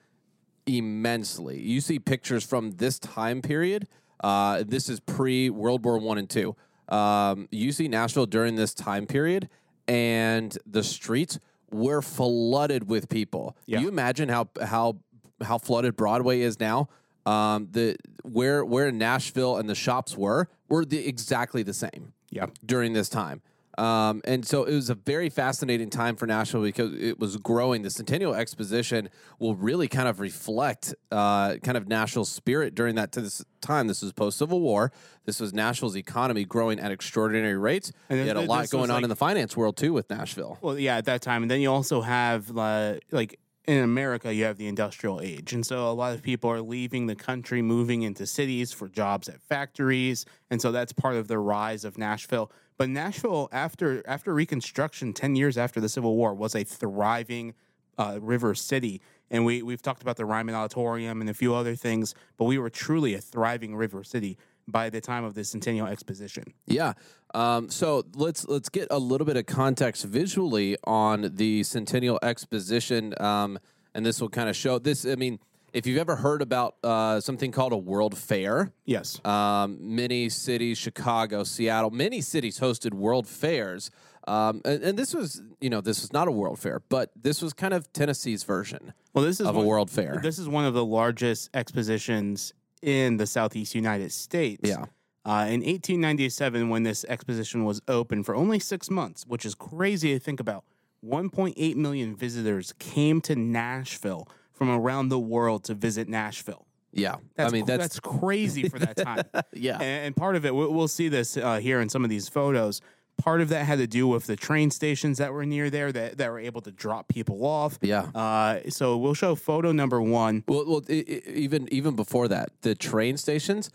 immensely. 0.65 1.59
You 1.61 1.81
see 1.81 1.99
pictures 1.99 2.43
from 2.43 2.71
this 2.71 2.99
time 2.99 3.41
period. 3.41 3.87
Uh, 4.23 4.63
this 4.65 4.89
is 4.89 4.99
pre 4.99 5.49
World 5.49 5.83
War 5.85 5.97
One 5.97 6.17
and 6.17 6.29
Two. 6.29 6.55
Um, 6.89 7.47
you 7.51 7.71
see 7.71 7.87
Nashville 7.87 8.25
during 8.25 8.55
this 8.55 8.73
time 8.73 9.05
period, 9.05 9.49
and 9.87 10.57
the 10.65 10.83
streets 10.83 11.39
were 11.71 12.01
flooded 12.01 12.87
with 12.89 13.09
people. 13.09 13.55
Yeah. 13.65 13.79
You 13.79 13.87
imagine 13.89 14.29
how 14.29 14.49
how 14.61 14.97
how 15.43 15.57
flooded 15.57 15.95
Broadway 15.95 16.41
is 16.41 16.59
now. 16.59 16.89
Um, 17.25 17.67
the 17.71 17.97
where 18.23 18.63
where 18.63 18.91
Nashville 18.91 19.57
and 19.57 19.69
the 19.69 19.75
shops 19.75 20.15
were 20.17 20.47
were 20.69 20.85
the 20.85 21.07
exactly 21.07 21.63
the 21.63 21.73
same 21.73 22.13
Yeah. 22.31 22.47
during 22.65 22.93
this 22.93 23.09
time. 23.09 23.41
Um, 23.77 24.21
and 24.25 24.45
so 24.45 24.63
it 24.63 24.73
was 24.73 24.89
a 24.89 24.95
very 24.95 25.29
fascinating 25.29 25.89
time 25.89 26.15
for 26.15 26.25
Nashville 26.25 26.61
because 26.61 26.93
it 26.93 27.19
was 27.19 27.37
growing. 27.37 27.81
The 27.81 27.89
Centennial 27.89 28.33
Exposition 28.33 29.09
will 29.39 29.55
really 29.55 29.87
kind 29.87 30.07
of 30.07 30.19
reflect 30.19 30.95
uh, 31.11 31.55
kind 31.57 31.77
of 31.77 31.87
Nashville's 31.87 32.31
spirit 32.31 32.75
during 32.75 32.95
that 32.95 33.11
this 33.11 33.43
time. 33.61 33.87
This 33.87 34.01
was 34.01 34.13
post 34.13 34.37
Civil 34.37 34.61
War. 34.61 34.91
This 35.25 35.39
was 35.39 35.53
Nashville's 35.53 35.95
economy 35.97 36.45
growing 36.45 36.79
at 36.79 36.91
extraordinary 36.91 37.57
rates. 37.57 37.91
And 38.09 38.19
And 38.19 38.27
you 38.29 38.35
had 38.35 38.43
a 38.43 38.47
lot 38.47 38.69
going 38.69 38.89
on 38.89 38.95
like- 38.97 39.03
in 39.03 39.09
the 39.09 39.15
finance 39.15 39.57
world 39.57 39.77
too 39.77 39.93
with 39.93 40.09
Nashville. 40.09 40.57
Well, 40.61 40.79
yeah, 40.79 40.97
at 40.97 41.05
that 41.05 41.21
time, 41.21 41.41
and 41.41 41.51
then 41.51 41.59
you 41.61 41.71
also 41.71 42.01
have 42.01 42.55
uh, 42.57 42.95
like 43.11 43.39
in 43.67 43.83
America, 43.83 44.33
you 44.33 44.43
have 44.45 44.57
the 44.57 44.67
industrial 44.67 45.21
age, 45.21 45.53
and 45.53 45.65
so 45.65 45.89
a 45.89 45.93
lot 45.93 46.13
of 46.13 46.21
people 46.21 46.49
are 46.51 46.61
leaving 46.61 47.07
the 47.07 47.15
country, 47.15 47.61
moving 47.61 48.03
into 48.03 48.25
cities 48.25 48.71
for 48.71 48.87
jobs 48.87 49.27
at 49.27 49.41
factories, 49.41 50.25
and 50.49 50.61
so 50.61 50.71
that's 50.71 50.93
part 50.93 51.15
of 51.15 51.27
the 51.27 51.39
rise 51.39 51.83
of 51.83 51.97
Nashville. 51.97 52.51
But 52.77 52.89
Nashville, 52.89 53.49
after 53.51 54.03
after 54.07 54.33
Reconstruction, 54.33 55.13
ten 55.13 55.35
years 55.35 55.57
after 55.57 55.79
the 55.79 55.89
Civil 55.89 56.15
War, 56.15 56.33
was 56.33 56.55
a 56.55 56.63
thriving 56.63 57.53
uh, 57.97 58.19
river 58.21 58.53
city. 58.55 59.01
And 59.31 59.45
we 59.45 59.63
we've 59.63 59.81
talked 59.81 60.01
about 60.01 60.17
the 60.17 60.25
Ryman 60.25 60.53
Auditorium 60.53 61.21
and 61.21 61.29
a 61.29 61.33
few 61.33 61.55
other 61.55 61.75
things, 61.75 62.13
but 62.37 62.45
we 62.45 62.57
were 62.57 62.69
truly 62.69 63.15
a 63.15 63.21
thriving 63.21 63.75
river 63.75 64.03
city 64.03 64.37
by 64.67 64.89
the 64.89 65.01
time 65.01 65.23
of 65.23 65.33
the 65.35 65.43
Centennial 65.43 65.87
Exposition. 65.87 66.43
Yeah. 66.67 66.93
Um, 67.33 67.69
so 67.69 68.03
let's 68.15 68.47
let's 68.47 68.69
get 68.69 68.87
a 68.91 68.99
little 68.99 69.25
bit 69.25 69.37
of 69.37 69.45
context 69.45 70.05
visually 70.05 70.77
on 70.85 71.31
the 71.35 71.63
Centennial 71.63 72.19
Exposition, 72.23 73.13
um, 73.21 73.59
and 73.93 74.05
this 74.05 74.21
will 74.21 74.29
kind 74.29 74.49
of 74.49 74.55
show 74.55 74.79
this. 74.79 75.05
I 75.05 75.15
mean, 75.15 75.39
if 75.73 75.85
you've 75.85 75.97
ever 75.99 76.15
heard 76.15 76.41
about 76.41 76.75
uh, 76.83 77.19
something 77.19 77.51
called 77.51 77.73
a 77.73 77.77
World 77.77 78.17
Fair, 78.17 78.71
Yes. 78.85 79.19
um, 79.25 79.77
many 79.81 80.29
cities, 80.29 80.77
Chicago, 80.77 81.43
Seattle, 81.43 81.91
many 81.91 82.21
cities 82.21 82.59
hosted 82.59 82.93
World 82.93 83.27
Fairs. 83.27 83.91
Um, 84.27 84.61
and, 84.65 84.81
and 84.81 84.97
this 84.97 85.13
was, 85.13 85.41
you 85.61 85.69
know, 85.69 85.81
this 85.81 86.01
was 86.01 86.11
not 86.11 86.27
a 86.27 86.31
World 86.31 86.57
Fair, 86.57 86.81
but 86.89 87.11
this 87.21 87.41
was 87.43 87.53
kind 87.53 87.73
of 87.75 87.91
Tennessee's 87.93 88.43
version 88.43 88.93
Well, 89.13 89.23
this 89.23 89.39
is 89.39 89.45
of 89.45 89.55
a 89.55 89.61
World 89.61 89.91
Fair. 89.91 90.19
This 90.23 90.39
is 90.39 90.47
one 90.49 90.65
of 90.65 90.73
the 90.73 90.83
largest 90.83 91.49
expositions 91.53 92.53
in 92.85 93.17
the 93.17 93.25
Southeast 93.25 93.73
United 93.73 94.11
States. 94.11 94.61
Yeah. 94.63 94.85
Uh, 95.25 95.47
in 95.49 95.61
1897, 95.61 96.69
when 96.69 96.83
this 96.83 97.03
exposition 97.09 97.65
was 97.65 97.81
open 97.87 98.23
for 98.23 98.35
only 98.35 98.59
six 98.59 98.91
months, 98.91 99.25
which 99.25 99.43
is 99.43 99.55
crazy 99.55 100.13
to 100.13 100.19
think 100.19 100.39
about, 100.39 100.63
1.8 101.03 101.75
million 101.75 102.15
visitors 102.15 102.73
came 102.77 103.21
to 103.21 103.35
Nashville 103.35 104.27
from 104.53 104.69
around 104.69 105.09
the 105.09 105.19
world 105.19 105.63
to 105.63 105.73
visit 105.73 106.07
Nashville. 106.07 106.67
yeah. 106.93 107.15
That's, 107.35 107.51
I 107.51 107.55
mean, 107.55 107.65
that's, 107.65 107.81
that's 107.81 107.99
crazy 107.99 108.69
for 108.69 108.77
that 108.77 108.95
time. 108.97 109.23
yeah. 109.51 109.75
And, 109.81 110.05
and 110.05 110.15
part 110.15 110.35
of 110.35 110.45
it, 110.45 110.53
we'll, 110.53 110.71
we'll 110.71 110.87
see 110.87 111.09
this 111.09 111.37
uh, 111.37 111.57
here 111.57 111.81
in 111.81 111.89
some 111.89 112.03
of 112.03 112.11
these 112.11 112.29
photos. 112.29 112.81
Part 113.17 113.41
of 113.41 113.49
that 113.49 113.65
had 113.65 113.79
to 113.79 113.87
do 113.87 114.07
with 114.07 114.25
the 114.27 114.35
train 114.35 114.69
stations 114.71 115.17
that 115.17 115.31
were 115.33 115.45
near 115.45 115.69
there 115.69 115.91
that, 115.91 116.17
that 116.17 116.29
were 116.31 116.39
able 116.39 116.61
to 116.61 116.71
drop 116.71 117.07
people 117.07 117.45
off. 117.45 117.79
yeah. 117.81 118.03
Uh, 118.13 118.59
so 118.69 118.97
we'll 118.97 119.13
show 119.13 119.35
photo 119.35 119.71
number 119.71 120.01
one. 120.01 120.43
Well, 120.47 120.65
well, 120.67 120.81
i 120.89 120.93
i 120.93 121.21
even 121.29 121.67
even 121.71 121.95
before 121.95 122.27
that, 122.27 122.49
the 122.61 122.75
train 122.75 123.17
stations, 123.17 123.69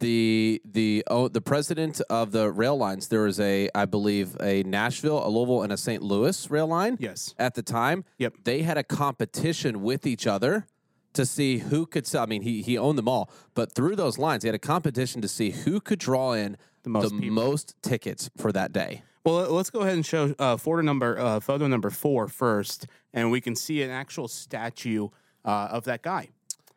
the 0.00 0.60
the 0.64 1.04
oh, 1.06 1.28
the 1.28 1.40
president 1.40 2.00
of 2.10 2.32
the 2.32 2.50
rail 2.50 2.76
lines, 2.76 3.08
there 3.08 3.22
was 3.22 3.38
a, 3.38 3.68
I 3.74 3.84
believe, 3.84 4.36
a 4.40 4.62
Nashville, 4.64 5.24
a 5.24 5.28
Louisville, 5.28 5.62
and 5.62 5.72
a 5.72 5.76
St. 5.76 6.02
Louis 6.02 6.50
rail 6.50 6.66
line. 6.66 6.96
Yes. 7.00 7.34
At 7.38 7.54
the 7.54 7.62
time, 7.62 8.04
Yep. 8.18 8.34
they 8.44 8.62
had 8.62 8.76
a 8.78 8.82
competition 8.84 9.82
with 9.82 10.06
each 10.06 10.26
other 10.26 10.66
to 11.12 11.24
see 11.26 11.58
who 11.58 11.86
could 11.86 12.06
sell. 12.06 12.24
I 12.24 12.26
mean, 12.26 12.42
he 12.42 12.62
he 12.62 12.76
owned 12.76 12.98
them 12.98 13.08
all, 13.08 13.30
but 13.54 13.72
through 13.74 13.96
those 13.96 14.18
lines, 14.18 14.42
he 14.42 14.48
had 14.48 14.54
a 14.56 14.58
competition 14.58 15.22
to 15.22 15.28
see 15.28 15.50
who 15.50 15.80
could 15.80 15.98
draw 16.00 16.32
in 16.32 16.56
the 16.82 16.90
most 16.90 17.12
people. 17.18 17.34
most 17.34 17.74
tickets 17.82 18.30
for 18.36 18.52
that 18.52 18.72
day. 18.72 19.02
Well, 19.24 19.36
let- 19.36 19.50
let's 19.52 19.70
go 19.70 19.80
ahead 19.80 19.94
and 19.94 20.04
show 20.04 20.34
uh, 20.38 20.56
photo 20.56 20.82
number 20.82 21.18
uh, 21.18 21.40
photo 21.40 21.66
number 21.68 21.90
four 21.90 22.28
first, 22.28 22.86
and 23.12 23.30
we 23.30 23.40
can 23.40 23.54
see 23.54 23.82
an 23.82 23.90
actual 23.90 24.28
statue 24.28 25.08
uh, 25.44 25.68
of 25.70 25.84
that 25.84 26.02
guy. 26.02 26.28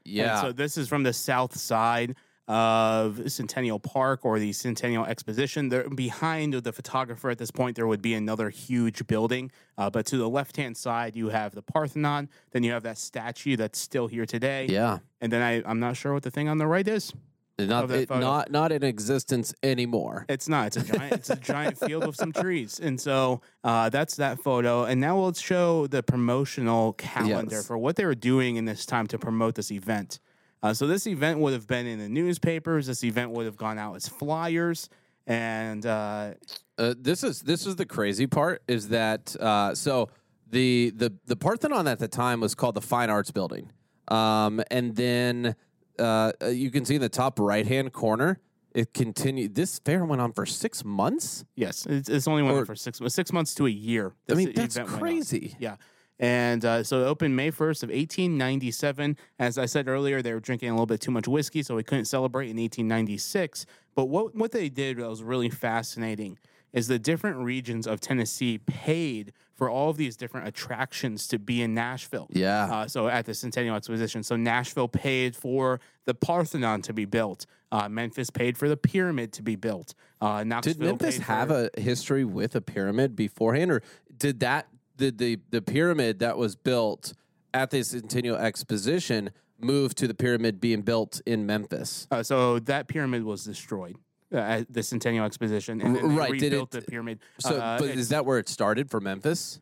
And 0.06 0.14
Yeah. 0.14 0.42
so 0.42 0.52
this 0.52 0.78
is 0.78 0.88
from 0.88 1.04
the 1.04 1.14
south 1.14 1.58
side 1.58 2.16
of 2.48 3.20
Centennial 3.32 3.80
Park 3.80 4.24
or 4.24 4.38
the 4.38 4.54
Centennial 4.54 5.04
Exposition. 5.06 5.70
There, 5.70 5.90
behind 5.90 6.54
the 6.54 6.72
photographer 6.72 7.32
at 7.32 7.40
this 7.40 7.50
point, 7.50 7.76
there 7.76 7.88
would 7.88 8.04
be 8.04 8.14
another 8.14 8.52
huge 8.52 9.08
building. 9.08 9.50
Uh, 9.80 9.90
but 9.90 10.06
to 10.08 10.18
the 10.18 10.30
left 10.30 10.56
hand 10.58 10.78
side, 10.78 11.16
you 11.16 11.30
have 11.30 11.56
the 11.56 11.64
Parthenon. 11.64 12.30
Then 12.52 12.62
you 12.62 12.72
have 12.72 12.84
that 12.84 13.00
statue 13.00 13.56
that's 13.58 13.80
still 13.80 14.06
here 14.08 14.28
today. 14.28 14.68
yeah. 14.70 15.00
And 15.22 15.32
then 15.32 15.42
I, 15.42 15.68
I'm 15.68 15.80
not 15.80 15.98
sure 15.98 16.14
what 16.14 16.22
the 16.22 16.30
thing 16.30 16.48
on 16.48 16.60
the 16.60 16.68
right 16.68 16.88
is. 16.88 17.12
Not 17.58 17.90
it, 17.92 18.10
not 18.10 18.52
not 18.52 18.72
in 18.74 18.84
existence 18.84 19.54
anymore. 19.64 20.26
It's 20.28 20.50
not. 20.50 20.68
It's 20.68 20.78
a 20.78 20.84
giant. 20.98 21.14
it's 21.14 21.30
a 21.30 21.38
giant 21.38 21.78
field 21.86 22.06
with 22.06 22.18
some 22.18 22.34
trees, 22.34 22.80
and 22.82 23.00
so 23.00 23.40
uh, 23.64 23.88
that's 23.90 24.18
that 24.18 24.40
photo. 24.40 24.84
And 24.84 25.00
now 25.00 25.18
let's 25.20 25.40
show 25.40 25.88
the 25.88 26.04
promotional 26.04 26.94
calendar 26.94 27.56
Yes. 27.58 27.68
for 27.68 27.78
what 27.78 27.96
they 27.96 28.04
were 28.06 28.14
doing 28.16 28.58
in 28.58 28.66
this 28.66 28.86
time 28.86 29.08
to 29.08 29.18
promote 29.18 29.56
this 29.56 29.72
event. 29.72 30.20
Uh, 30.62 30.74
so 30.74 30.86
this 30.86 31.08
event 31.08 31.40
would 31.40 31.54
have 31.54 31.66
been 31.68 31.86
in 31.88 32.00
the 32.00 32.10
newspapers. 32.10 32.88
This 32.88 33.04
event 33.06 33.32
would 33.32 33.46
have 33.46 33.56
gone 33.56 33.78
out 33.80 33.96
as 33.96 34.08
flyers, 34.10 34.90
and 35.26 35.86
uh, 35.86 36.34
Uh, 36.78 36.94
this 37.00 37.24
is 37.24 37.42
this 37.42 37.66
is 37.66 37.78
the 37.78 37.86
crazy 37.86 38.28
part 38.28 38.64
is 38.68 38.90
that 38.90 39.34
uh, 39.40 39.74
so 39.74 40.10
the 40.50 40.92
the 40.94 41.14
the 41.26 41.38
Parthenon 41.38 41.88
at 41.88 42.00
the 42.00 42.10
time 42.10 42.42
was 42.42 42.54
called 42.54 42.76
the 42.76 42.82
Fine 42.82 43.10
Arts 43.10 43.32
Building, 43.32 43.72
um, 44.10 44.62
and 44.70 44.94
then 44.98 45.56
uh, 46.00 46.32
you 46.50 46.72
can 46.72 46.86
see 46.86 46.96
in 46.96 47.02
the 47.02 47.10
top 47.10 47.40
right 47.40 47.66
hand 47.66 47.94
corner. 47.94 48.40
It 48.74 48.94
continued. 48.94 49.56
This 49.56 49.80
fair 49.80 50.04
went 50.04 50.22
on 50.22 50.34
for 50.34 50.46
six 50.46 50.84
months. 50.84 51.46
Yes, 51.56 51.86
it's, 51.86 52.10
it's 52.10 52.28
only 52.28 52.44
went 52.44 52.56
Or- 52.56 52.60
on 52.60 52.66
for 52.66 52.75
six 52.75 53.00
six 53.08 53.32
months 53.32 53.56
to 53.56 53.68
a 53.68 53.70
year. 53.70 54.14
I 54.30 54.34
mean, 54.34 54.52
that's 54.54 54.75
event 54.75 54.90
went 54.92 55.02
on. 55.04 55.10
crazy. 55.10 55.56
Yeah. 55.60 55.75
And 56.18 56.64
uh, 56.64 56.84
so 56.84 57.02
it 57.02 57.06
opened 57.06 57.36
May 57.36 57.52
1st 57.52 57.84
of 57.84 57.90
1897. 57.90 59.18
As 59.38 59.58
I 59.58 59.66
said 59.66 59.90
earlier, 59.90 60.22
they 60.22 60.34
were 60.34 60.40
drinking 60.40 60.70
a 60.70 60.72
little 60.72 60.86
bit 60.86 61.02
too 61.02 61.12
much 61.12 61.28
whiskey, 61.28 61.62
so 61.62 61.75
we 61.75 61.84
couldn't 61.84 62.06
celebrate 62.06 62.46
in 62.50 62.56
1896. 62.58 63.66
But 63.96 64.06
what, 64.06 64.34
what 64.34 64.52
they 64.54 64.70
did 64.70 64.98
that 64.98 65.10
was 65.10 65.24
really 65.24 65.50
fascinating 65.50 66.38
is 66.75 66.88
the 66.88 67.00
different 67.00 67.38
regions 67.38 67.88
of 67.88 68.01
Tennessee 68.01 68.60
paid 68.60 69.32
for 69.53 69.70
all 69.70 69.89
of 69.89 69.98
these 69.98 70.17
different 70.17 70.46
attractions 70.48 71.27
to 71.29 71.39
be 71.39 71.62
in 71.62 71.74
Nashville. 71.74 72.27
Yeah. 72.29 72.65
Uh, 72.65 72.88
so 72.88 73.08
at 73.08 73.25
the 73.25 73.34
Centennial 73.34 73.77
Exposition. 73.77 74.22
So 74.22 74.36
Nashville 74.36 74.89
paid 74.89 75.36
for 75.36 75.79
the 76.03 76.13
Parthenon 76.13 76.82
to 76.84 76.94
be 76.94 77.05
built. 77.05 77.46
Uh, 77.72 77.88
Memphis 77.88 78.29
paid 78.29 78.58
for 78.58 78.67
the 78.67 78.75
pyramid 78.75 79.32
to 79.34 79.41
be 79.41 79.55
built. 79.55 79.96
Uh, 80.20 80.44
Knoxville 80.44 80.74
Did 80.74 80.82
Memphis 80.82 81.17
have 81.20 81.50
a 81.50 81.70
history 81.77 82.25
with 82.25 82.55
a 82.55 82.62
pyramid 82.62 83.15
beforehand, 83.15 83.72
or 83.72 83.82
did 84.17 84.41
that 84.41 84.67
did 84.98 85.17
the 85.17 85.39
the 85.50 85.62
pyramid 85.62 86.20
that 86.20 86.38
was 86.38 86.55
built 86.55 87.13
at 87.53 87.72
the 87.72 87.84
Centennial 87.84 88.36
Exposition 88.36 89.29
move 89.60 89.96
to 89.96 90.08
the 90.08 90.13
pyramid 90.13 90.60
being 90.60 90.82
built 90.82 91.22
in 91.25 91.46
Memphis? 91.46 92.08
Uh, 92.12 92.22
so 92.22 92.60
that 92.60 92.89
pyramid 92.89 93.24
was 93.24 93.46
destroyed 93.46 93.98
uh, 94.34 94.38
at 94.38 94.74
the 94.74 94.82
Centennial 94.84 95.25
Exposition, 95.25 95.82
and 95.82 95.96
they 95.96 96.01
Right, 96.01 96.32
did 96.34 96.41
rebuilt 96.51 96.75
it- 96.75 96.86
the 96.86 96.91
pyramid. 96.91 97.20
So, 97.39 97.58
Uh, 97.58 97.79
but 97.79 97.89
it- 97.89 97.98
is 98.00 98.10
that 98.10 98.25
where 98.25 98.39
it 98.39 98.50
started 98.50 98.89
for 98.89 99.00
Memphis? 99.00 99.62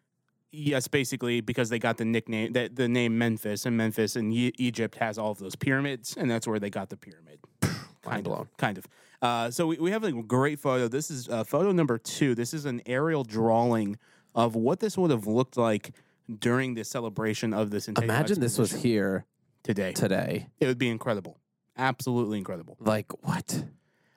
yes, 0.51 0.87
basically 0.87 1.41
because 1.41 1.69
they 1.69 1.79
got 1.79 1.97
the 1.97 2.05
nickname, 2.05 2.53
that 2.53 2.75
the 2.75 2.87
name 2.87 3.17
Memphis, 3.17 3.65
and 3.65 3.75
Memphis 3.75 4.15
in 4.15 4.31
E- 4.31 4.53
Egypt 4.57 4.95
has 4.95 5.17
all 5.17 5.31
of 5.31 5.39
those 5.39 5.55
pyramids, 5.55 6.15
and 6.15 6.29
that's 6.29 6.47
where 6.47 6.59
they 6.59 6.69
got 6.69 6.89
the 6.89 6.97
pyramid. 6.97 7.39
kind 8.03 8.23
blown. 8.23 8.41
of, 8.41 8.57
kind 8.57 8.77
of. 8.77 8.85
Uh, 9.21 9.49
so 9.49 9.65
we, 9.67 9.77
we 9.77 9.91
have 9.91 10.03
a 10.03 10.11
great 10.11 10.59
photo. 10.59 10.87
This 10.89 11.09
is 11.09 11.29
uh, 11.29 11.43
photo 11.45 11.71
number 11.71 11.97
two. 11.97 12.35
This 12.35 12.53
is 12.53 12.65
an 12.65 12.81
aerial 12.85 13.23
drawing 13.23 13.97
of 14.35 14.55
what 14.55 14.79
this 14.81 14.97
would 14.97 15.09
have 15.11 15.25
looked 15.27 15.55
like 15.57 15.91
during 16.39 16.73
the 16.73 16.83
celebration 16.83 17.53
of 17.53 17.69
the 17.71 17.79
Centennial 17.79 18.13
Imagine 18.13 18.39
this 18.41 18.57
was 18.57 18.71
here 18.73 19.25
today. 19.63 19.93
today. 19.93 20.49
It 20.59 20.67
would 20.67 20.77
be 20.77 20.89
incredible, 20.89 21.39
absolutely 21.77 22.37
incredible. 22.37 22.75
Like 22.79 23.11
what? 23.25 23.63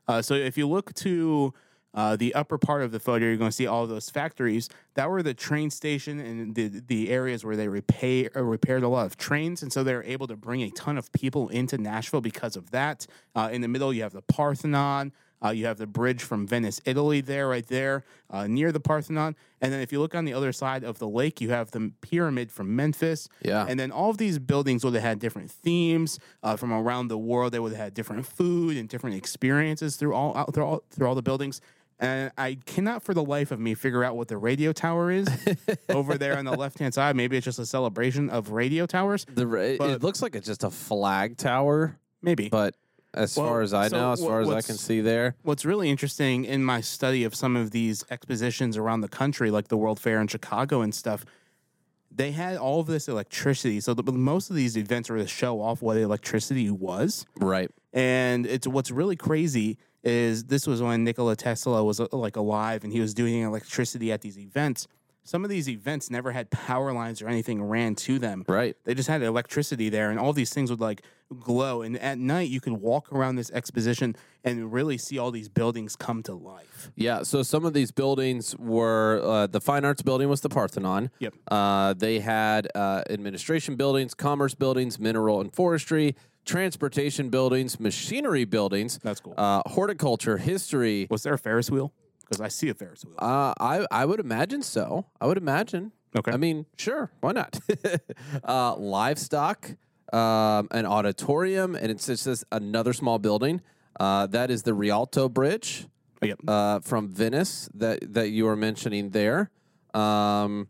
Uh, 0.09 0.23
so 0.23 0.35
if 0.35 0.57
you 0.57 0.69
look 0.69 0.95
to 0.95 1.53
uh, 1.95 2.15
the 2.15 2.35
upper 2.35 2.59
part 2.59 2.83
of 2.83 2.93
the 2.93 3.01
photo, 3.01 3.25
you're 3.25 3.37
going 3.37 3.51
to 3.51 3.57
see 3.57 3.67
all 3.67 3.87
those 3.87 4.11
factories. 4.11 4.69
That 4.95 5.09
were 5.09 5.23
the 5.23 5.33
train 5.33 5.71
station 5.71 6.21
and 6.21 6.55
the 6.55 6.69
the 6.69 7.11
areas 7.11 7.45
where 7.45 7.57
they 7.57 7.69
repair 7.69 8.31
repaired 8.35 8.83
a 8.83 8.89
lot 8.89 9.07
of 9.07 9.17
trains, 9.17 9.63
and 9.63 9.73
so 9.73 9.83
they 9.83 9.95
were 9.95 10.05
able 10.05 10.27
to 10.27 10.37
bring 10.37 10.63
a 10.63 10.71
ton 10.71 10.99
of 10.99 11.11
people 11.13 11.49
into 11.49 11.79
Nashville 11.79 12.21
because 12.21 12.55
of 12.55 12.71
that. 12.71 13.07
Uh, 13.35 13.49
in 13.51 13.63
the 13.63 13.69
middle, 13.69 13.95
you 13.95 14.03
have 14.03 14.13
the 14.13 14.23
Parthenon. 14.23 15.13
Uh, 15.45 15.51
you 15.51 15.67
have 15.67 15.77
the 15.77 15.87
bridge 15.87 16.23
from 16.23 16.47
Venice, 16.47 16.81
Italy, 16.85 17.21
there, 17.21 17.49
right 17.49 17.67
there, 17.67 18.05
uh, 18.31 18.47
near 18.47 18.73
the 18.73 18.81
Parthenon. 18.81 19.37
And 19.61 19.73
then 19.73 19.81
if 19.81 19.93
you 19.93 20.01
look 20.01 20.15
on 20.15 20.25
the 20.25 20.33
other 20.33 20.53
side 20.53 20.83
of 20.83 20.99
the 20.99 21.09
lake, 21.09 21.41
you 21.41 21.51
have 21.51 21.71
the 21.73 21.93
pyramid 22.01 22.51
from 22.51 22.75
Memphis. 22.75 23.29
Yeah. 23.43 23.67
And 23.69 23.79
then 23.79 23.91
all 23.93 24.11
of 24.11 24.19
these 24.19 24.39
buildings 24.39 24.85
would 24.85 24.95
have 24.95 25.03
had 25.03 25.19
different 25.19 25.51
themes 25.51 26.19
uh, 26.43 26.57
from 26.57 26.73
around 26.73 27.09
the 27.09 27.19
world. 27.19 27.53
They 27.53 27.59
would 27.59 27.73
have 27.73 27.81
had 27.81 27.95
different 27.95 28.27
food 28.27 28.77
and 28.77 28.89
different 28.89 29.17
experiences 29.17 29.97
through 29.97 30.15
all 30.15 30.45
through 30.53 30.65
all, 30.65 30.83
through 30.91 31.07
all 31.07 31.15
the 31.15 31.23
buildings. 31.23 31.61
And 31.99 32.31
I 32.37 32.59
cannot 32.67 33.03
for 33.03 33.15
the 33.15 33.25
life 33.25 33.51
of 33.51 33.59
me 33.59 33.75
figure 33.75 34.05
out 34.05 34.17
what 34.17 34.29
the 34.29 34.37
radio 34.37 34.73
tower 34.73 35.11
is 35.11 35.27
over 35.89 36.19
there 36.19 36.37
on 36.37 36.45
the 36.45 36.53
left 36.53 36.79
hand 36.79 36.93
side. 36.93 37.17
Maybe 37.17 37.37
it's 37.39 37.45
just 37.47 37.59
a 37.59 37.65
celebration 37.65 38.29
of 38.29 38.51
radio 38.51 38.85
towers. 38.85 39.25
The 39.35 39.47
ra- 39.47 39.61
it 39.61 40.03
looks 40.03 40.21
like 40.21 40.35
it's 40.35 40.47
just 40.47 40.63
a 40.65 40.71
flag 40.71 41.39
tower, 41.39 41.99
Maybe. 42.21 42.51
but 42.51 42.75
as 43.15 43.37
Well, 43.37 43.47
far 43.47 43.63
as 43.63 43.73
I 43.73 43.89
so 43.89 43.97
know, 43.97 44.13
as 44.13 44.21
far 44.21 44.41
as 44.41 44.49
I 44.51 44.61
can 44.63 44.77
see 44.77 45.01
there, 45.01 45.35
What's 45.43 45.65
really 45.65 45.89
interesting 45.91 46.45
in 46.45 46.65
my 46.65 46.81
study 46.81 47.25
of 47.25 47.35
some 47.35 47.57
of 47.57 47.71
these 47.71 48.05
expositions 48.11 48.77
around 48.77 49.01
the 49.01 49.09
country, 49.09 49.51
like 49.51 49.69
the 49.69 49.77
World 49.77 49.99
Fair 49.99 50.21
in 50.21 50.27
Chicago 50.29 50.83
and 50.83 50.95
stuff, 50.95 51.25
they 52.11 52.33
had 52.33 52.57
all 52.57 52.81
of 52.81 52.87
this 52.87 53.09
electricity. 53.09 53.81
So 53.81 53.95
the, 53.95 54.11
most 54.13 54.51
of 54.51 54.57
these 54.57 54.77
events 54.77 55.11
were 55.11 55.19
to 55.19 55.27
show 55.27 55.61
off 55.61 55.83
what 55.83 55.97
electricity 55.97 56.71
was. 56.71 57.27
right? 57.37 57.71
And 57.93 58.47
it's 58.47 58.67
what's 58.67 58.91
really 58.91 59.17
crazy 59.17 59.79
is 60.03 60.45
this 60.45 60.67
was 60.67 60.81
when 60.81 61.03
Nikola 61.05 61.35
Tesla 61.37 61.83
was 61.83 61.99
uh, 61.99 62.07
like 62.13 62.37
alive 62.37 62.85
and 62.85 62.93
he 62.93 63.01
was 63.01 63.13
doing 63.13 63.43
electricity 63.43 64.13
at 64.13 64.21
these 64.21 64.39
events. 64.39 64.87
Some 65.27 65.43
of 65.43 65.51
these 65.51 65.69
events 65.69 66.09
never 66.09 66.31
had 66.31 66.51
power 66.51 66.93
lines 66.93 67.21
or 67.21 67.27
anything 67.29 67.61
ran 67.63 67.97
to 67.97 68.21
them. 68.21 68.45
Right. 68.47 68.77
They 68.85 68.95
just 68.95 69.09
had 69.09 69.23
electricity 69.23 69.89
there, 69.89 70.11
and 70.11 70.21
all 70.21 70.33
these 70.33 70.53
things 70.55 70.71
would 70.71 70.81
like 70.81 71.03
glow. 71.41 71.83
And 71.83 71.99
at 71.99 72.17
night, 72.19 72.49
you 72.49 72.61
could 72.61 72.75
walk 72.75 73.13
around 73.13 73.35
this 73.35 73.51
exposition 73.51 74.15
and 74.45 74.73
really 74.73 74.97
see 74.97 75.19
all 75.19 75.33
these 75.33 75.49
buildings 75.49 75.97
come 75.97 76.23
to 76.23 76.35
life. 76.35 76.93
Yeah, 76.95 77.25
so 77.25 77.43
some 77.43 77.65
of 77.65 77.73
these 77.73 77.91
buildings 77.91 78.57
were 78.57 79.21
uh, 79.25 79.47
the 79.49 79.61
Fine 79.61 79.85
Arts 79.85 80.03
Building 80.03 80.29
was 80.29 80.43
the 80.43 80.49
Parthenon. 80.49 81.11
Yep. 81.19 81.35
Uh, 81.51 81.95
they 81.95 82.21
had 82.21 82.69
uh, 82.77 83.03
administration 83.11 83.75
buildings, 83.75 84.15
commerce 84.15 84.55
buildings, 84.55 85.01
mineral 85.01 85.41
and 85.41 85.53
forestry, 85.53 86.15
transportation 86.45 87.31
buildings, 87.31 87.81
machinery 87.81 88.45
buildings, 88.45 89.01
That's 89.03 89.19
cool. 89.19 89.35
uh, 89.37 89.63
horticulture, 89.67 90.39
history. 90.39 91.09
Was 91.11 91.25
there 91.25 91.35
a 91.35 91.39
Ferris 91.39 91.69
wheel? 91.69 91.93
Because 92.29 92.41
I 92.41 92.49
see 92.49 92.69
a 92.69 92.75
Ferris 92.75 93.05
wheel. 93.05 93.15
Uh, 93.19 93.55
I 93.59 93.87
I 93.91 94.05
would 94.05 94.21
imagine 94.21 94.63
so. 94.63 95.07
I 95.21 95.27
would 95.27 95.39
imagine. 95.39 95.93
Okay. 96.17 96.33
I 96.33 96.37
mean, 96.37 96.67
sure, 96.77 97.11
why 97.21 97.33
not? 97.33 97.59
uh, 98.45 98.75
livestock, 98.77 99.77
um, 100.13 100.69
an 100.71 100.87
auditorium, 100.87 101.75
and 101.75 101.91
it's 101.91 102.07
just 102.07 102.45
another 102.51 102.93
small 102.93 103.19
building. 103.19 103.61
Uh, 104.01 104.27
that 104.27 104.51
is 104.51 104.63
the 104.63 104.75
Rialto 104.75 105.29
Bridge. 105.29 105.87
Yep. 106.23 106.39
uh, 106.49 106.81
from 106.81 107.09
Venice 107.09 107.69
that 107.75 108.15
that 108.15 108.31
you 108.31 108.47
were 108.47 108.57
mentioning 108.57 109.11
there, 109.11 109.51
um, 109.93 110.67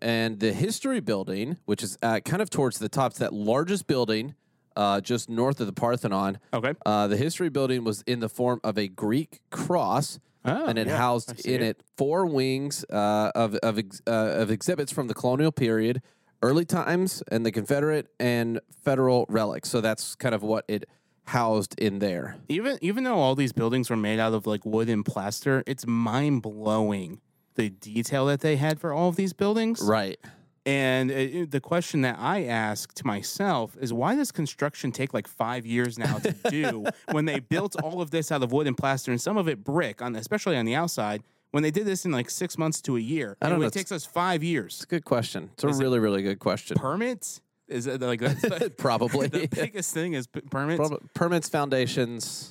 and 0.00 0.40
the 0.40 0.52
History 0.52 1.00
Building, 1.00 1.58
which 1.66 1.82
is 1.82 1.98
uh, 2.02 2.20
kind 2.20 2.40
of 2.40 2.48
towards 2.48 2.78
the 2.78 2.88
top, 2.88 3.12
it's 3.12 3.18
that 3.18 3.34
largest 3.34 3.86
building 3.86 4.34
uh, 4.78 5.00
just 5.00 5.28
north 5.28 5.60
of 5.60 5.66
the 5.66 5.72
Parthenon. 5.72 6.38
Okay. 6.54 6.72
Uh, 6.86 7.08
the 7.08 7.16
History 7.16 7.48
Building 7.48 7.82
was 7.82 8.02
in 8.06 8.20
the 8.20 8.28
form 8.28 8.60
of 8.62 8.78
a 8.78 8.86
Greek 8.86 9.40
cross, 9.50 10.20
Oh, 10.44 10.66
and 10.66 10.78
it 10.78 10.86
yeah, 10.86 10.96
housed 10.96 11.44
in 11.46 11.62
it. 11.62 11.82
four 11.96 12.26
wings 12.26 12.84
uh, 12.90 13.32
of 13.34 13.54
of, 13.56 13.78
ex- 13.78 14.00
uh, 14.06 14.10
of 14.10 14.50
exhibits 14.50 14.92
from 14.92 15.08
the 15.08 15.14
colonial 15.14 15.52
period, 15.52 16.00
early 16.42 16.64
times, 16.64 17.22
and 17.30 17.44
the 17.44 17.50
Confederate 17.52 18.06
and 18.20 18.60
Federal 18.82 19.26
relics. 19.28 19.68
So 19.68 19.80
that's 19.80 20.14
kind 20.14 20.34
of 20.34 20.42
what 20.42 20.64
it 20.68 20.88
housed 21.24 21.78
in 21.78 21.98
there. 21.98 22.36
Even 22.48 22.78
even 22.80 23.04
though 23.04 23.18
all 23.18 23.34
these 23.34 23.52
buildings 23.52 23.90
were 23.90 23.96
made 23.96 24.18
out 24.18 24.32
of 24.32 24.46
like 24.46 24.64
wood 24.64 24.88
and 24.88 25.04
plaster, 25.04 25.62
it's 25.66 25.86
mind 25.86 26.42
blowing 26.42 27.20
the 27.56 27.68
detail 27.68 28.26
that 28.26 28.40
they 28.40 28.56
had 28.56 28.80
for 28.80 28.92
all 28.92 29.08
of 29.08 29.16
these 29.16 29.32
buildings. 29.32 29.82
Right. 29.82 30.18
And 30.68 31.10
it, 31.10 31.34
it- 31.34 31.50
the 31.50 31.60
question 31.60 32.02
that 32.02 32.16
I 32.18 32.44
ask 32.44 32.92
to 32.94 33.06
myself 33.06 33.74
is 33.80 33.90
why 33.90 34.14
does 34.14 34.30
construction 34.30 34.92
take 34.92 35.14
like 35.14 35.26
five 35.26 35.64
years 35.64 35.98
now 35.98 36.18
to 36.18 36.32
do 36.50 36.84
when 37.10 37.24
they 37.24 37.40
built 37.40 37.74
all 37.82 38.02
of 38.02 38.10
this 38.10 38.30
out 38.30 38.42
of 38.42 38.52
wood 38.52 38.66
and 38.66 38.76
plaster 38.76 39.10
and 39.10 39.18
some 39.20 39.38
of 39.38 39.48
it 39.48 39.64
brick 39.64 40.02
on 40.02 40.14
especially 40.14 40.56
on 40.58 40.66
the 40.66 40.74
outside 40.74 41.22
when 41.52 41.62
they 41.62 41.70
did 41.70 41.86
this 41.86 42.04
in 42.04 42.12
like 42.12 42.28
six 42.28 42.58
months 42.58 42.82
to 42.82 42.96
a 42.96 43.00
year. 43.00 43.36
I 43.40 43.48
don't 43.48 43.60
know, 43.60 43.66
It 43.66 43.72
takes 43.72 43.90
us 43.92 44.04
five 44.04 44.42
years. 44.42 44.74
It's 44.74 44.84
a 44.84 44.86
good 44.88 45.06
question. 45.06 45.48
It's 45.54 45.64
a 45.64 45.68
Is 45.68 45.78
really, 45.78 45.98
really 46.00 46.22
good 46.22 46.38
question. 46.38 46.76
Permits 46.76 47.40
is 47.66 47.86
it 47.86 48.02
like 48.02 48.20
that's 48.20 48.42
the, 48.42 48.70
Probably. 48.76 49.26
the 49.38 49.46
biggest 49.46 49.94
thing 49.94 50.12
is 50.12 50.26
p- 50.26 50.42
permits. 50.42 50.76
Prob- 50.78 51.02
Permits, 51.14 51.48
foundations. 51.48 52.50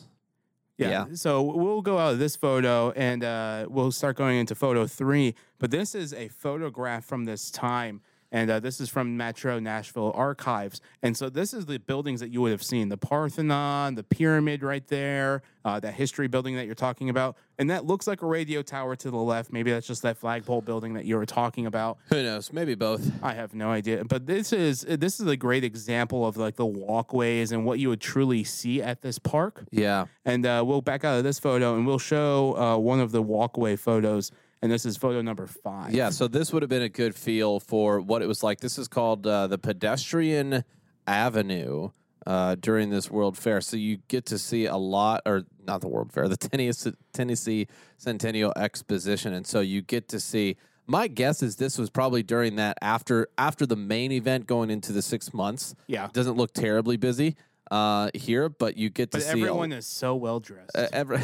Yeah. 0.79 0.89
Yeah. 0.89 1.05
So 1.13 1.41
we'll 1.43 1.81
go 1.81 1.97
out 1.99 2.13
of 2.13 2.19
this 2.19 2.35
photo 2.35 2.91
and 2.91 3.23
uh, 3.23 3.65
we'll 3.69 3.91
start 3.91 4.15
going 4.15 4.37
into 4.39 4.55
photo 4.55 4.85
three. 4.87 5.35
But 5.59 5.69
this 5.71 5.93
is 5.95 6.13
a 6.13 6.27
photograph 6.29 7.03
from 7.05 7.25
this 7.25 7.49
time. 7.51 8.01
And 8.31 8.49
uh, 8.51 8.59
this 8.59 8.81
is 8.81 8.89
from 8.89 9.15
Metro 9.15 9.59
Nashville 9.59 10.11
Archives. 10.13 10.81
And 11.01 11.15
so 11.15 11.29
this 11.29 11.53
is 11.53 11.65
the 11.65 11.79
buildings 11.79 12.19
that 12.19 12.29
you 12.29 12.41
would 12.41 12.51
have 12.51 12.63
seen 12.63 12.89
the 12.89 12.97
Parthenon, 12.97 13.95
the 13.95 14.03
pyramid 14.03 14.63
right 14.63 14.85
there, 14.87 15.41
uh, 15.63 15.79
that 15.79 15.93
history 15.93 16.27
building 16.27 16.55
that 16.55 16.65
you're 16.65 16.75
talking 16.75 17.09
about. 17.09 17.37
And 17.57 17.69
that 17.69 17.85
looks 17.85 18.05
like 18.05 18.21
a 18.21 18.25
radio 18.25 18.61
tower 18.61 18.95
to 18.97 19.09
the 19.09 19.17
left. 19.17 19.51
Maybe 19.51 19.71
that's 19.71 19.87
just 19.87 20.01
that 20.03 20.17
flagpole 20.17 20.61
building 20.61 20.93
that 20.93 21.05
you 21.05 21.17
were 21.17 21.25
talking 21.25 21.65
about. 21.65 21.97
Who 22.09 22.21
knows? 22.21 22.53
Maybe 22.53 22.75
both. 22.75 23.11
I 23.23 23.33
have 23.33 23.53
no 23.53 23.71
idea, 23.71 24.03
but 24.05 24.27
this 24.27 24.53
is 24.53 24.81
this 24.81 25.19
is 25.19 25.27
a 25.27 25.37
great 25.37 25.63
example 25.63 26.25
of 26.25 26.37
like 26.37 26.55
the 26.55 26.65
walkways 26.65 27.51
and 27.51 27.65
what 27.65 27.79
you 27.79 27.89
would 27.89 28.01
truly 28.01 28.43
see 28.43 28.81
at 28.81 29.01
this 29.01 29.17
park. 29.19 29.63
Yeah. 29.71 30.05
And 30.25 30.45
uh, 30.45 30.63
we'll 30.65 30.81
back 30.81 31.03
out 31.03 31.17
of 31.17 31.23
this 31.23 31.39
photo 31.39 31.75
and 31.75 31.87
we'll 31.87 31.99
show 31.99 32.55
uh, 32.57 32.77
one 32.77 32.99
of 32.99 33.11
the 33.11 33.21
walkway 33.21 33.75
photos. 33.75 34.31
And 34.61 34.71
this 34.71 34.85
is 34.85 34.97
photo 34.97 35.21
number 35.21 35.45
five. 35.45 35.93
Yeah. 35.93 36.09
So 36.09 36.27
this 36.27 36.51
would 36.51 36.63
have 36.63 36.69
been 36.69 36.81
a 36.81 36.89
good 36.89 37.13
feel 37.13 37.59
for 37.59 38.01
what 38.01 38.21
it 38.21 38.27
was 38.27 38.41
like. 38.41 38.59
This 38.59 38.77
is 38.79 38.87
called 38.87 39.27
uh, 39.27 39.47
the 39.47 39.57
Pedestrian 39.57 40.63
Avenue 41.05 41.91
uh, 42.25 42.55
during 42.59 42.89
this 42.89 43.11
World 43.11 43.37
Fair. 43.37 43.61
So 43.61 43.77
you 43.77 43.97
get 44.07 44.25
to 44.25 44.37
see 44.39 44.65
a 44.65 44.75
lot, 44.75 45.21
or 45.25 45.43
not 45.65 45.81
the 45.81 45.87
World 45.87 46.11
Fair, 46.11 46.27
the 46.27 46.37
Tennessee, 46.37 46.93
Tennessee 47.13 47.67
Centennial 47.97 48.51
Exposition. 48.57 49.33
And 49.33 49.45
so 49.45 49.59
you 49.59 49.81
get 49.81 50.09
to 50.09 50.19
see 50.19 50.57
My 50.87 51.07
guess 51.09 51.43
is 51.43 51.57
this 51.57 51.77
was 51.77 51.89
probably 51.89 52.23
during 52.23 52.55
that 52.55 52.77
after 52.81 53.27
after 53.37 53.65
the 53.65 53.75
main 53.75 54.11
event 54.13 54.47
going 54.47 54.69
into 54.71 54.93
the 54.93 55.01
six 55.01 55.33
months. 55.33 55.75
Yeah. 55.87 56.07
Doesn't 56.13 56.37
look 56.37 56.53
terribly 56.53 56.95
busy 56.95 57.35
uh, 57.71 58.09
here, 58.13 58.49
but 58.49 58.77
you 58.77 58.89
get 58.89 59.11
to 59.11 59.17
But 59.17 59.23
see 59.23 59.29
everyone 59.31 59.71
is 59.71 59.85
so 59.85 60.15
well 60.15 60.39
dressed. 60.39 60.75
uh, 60.77 60.87
every, 60.93 61.19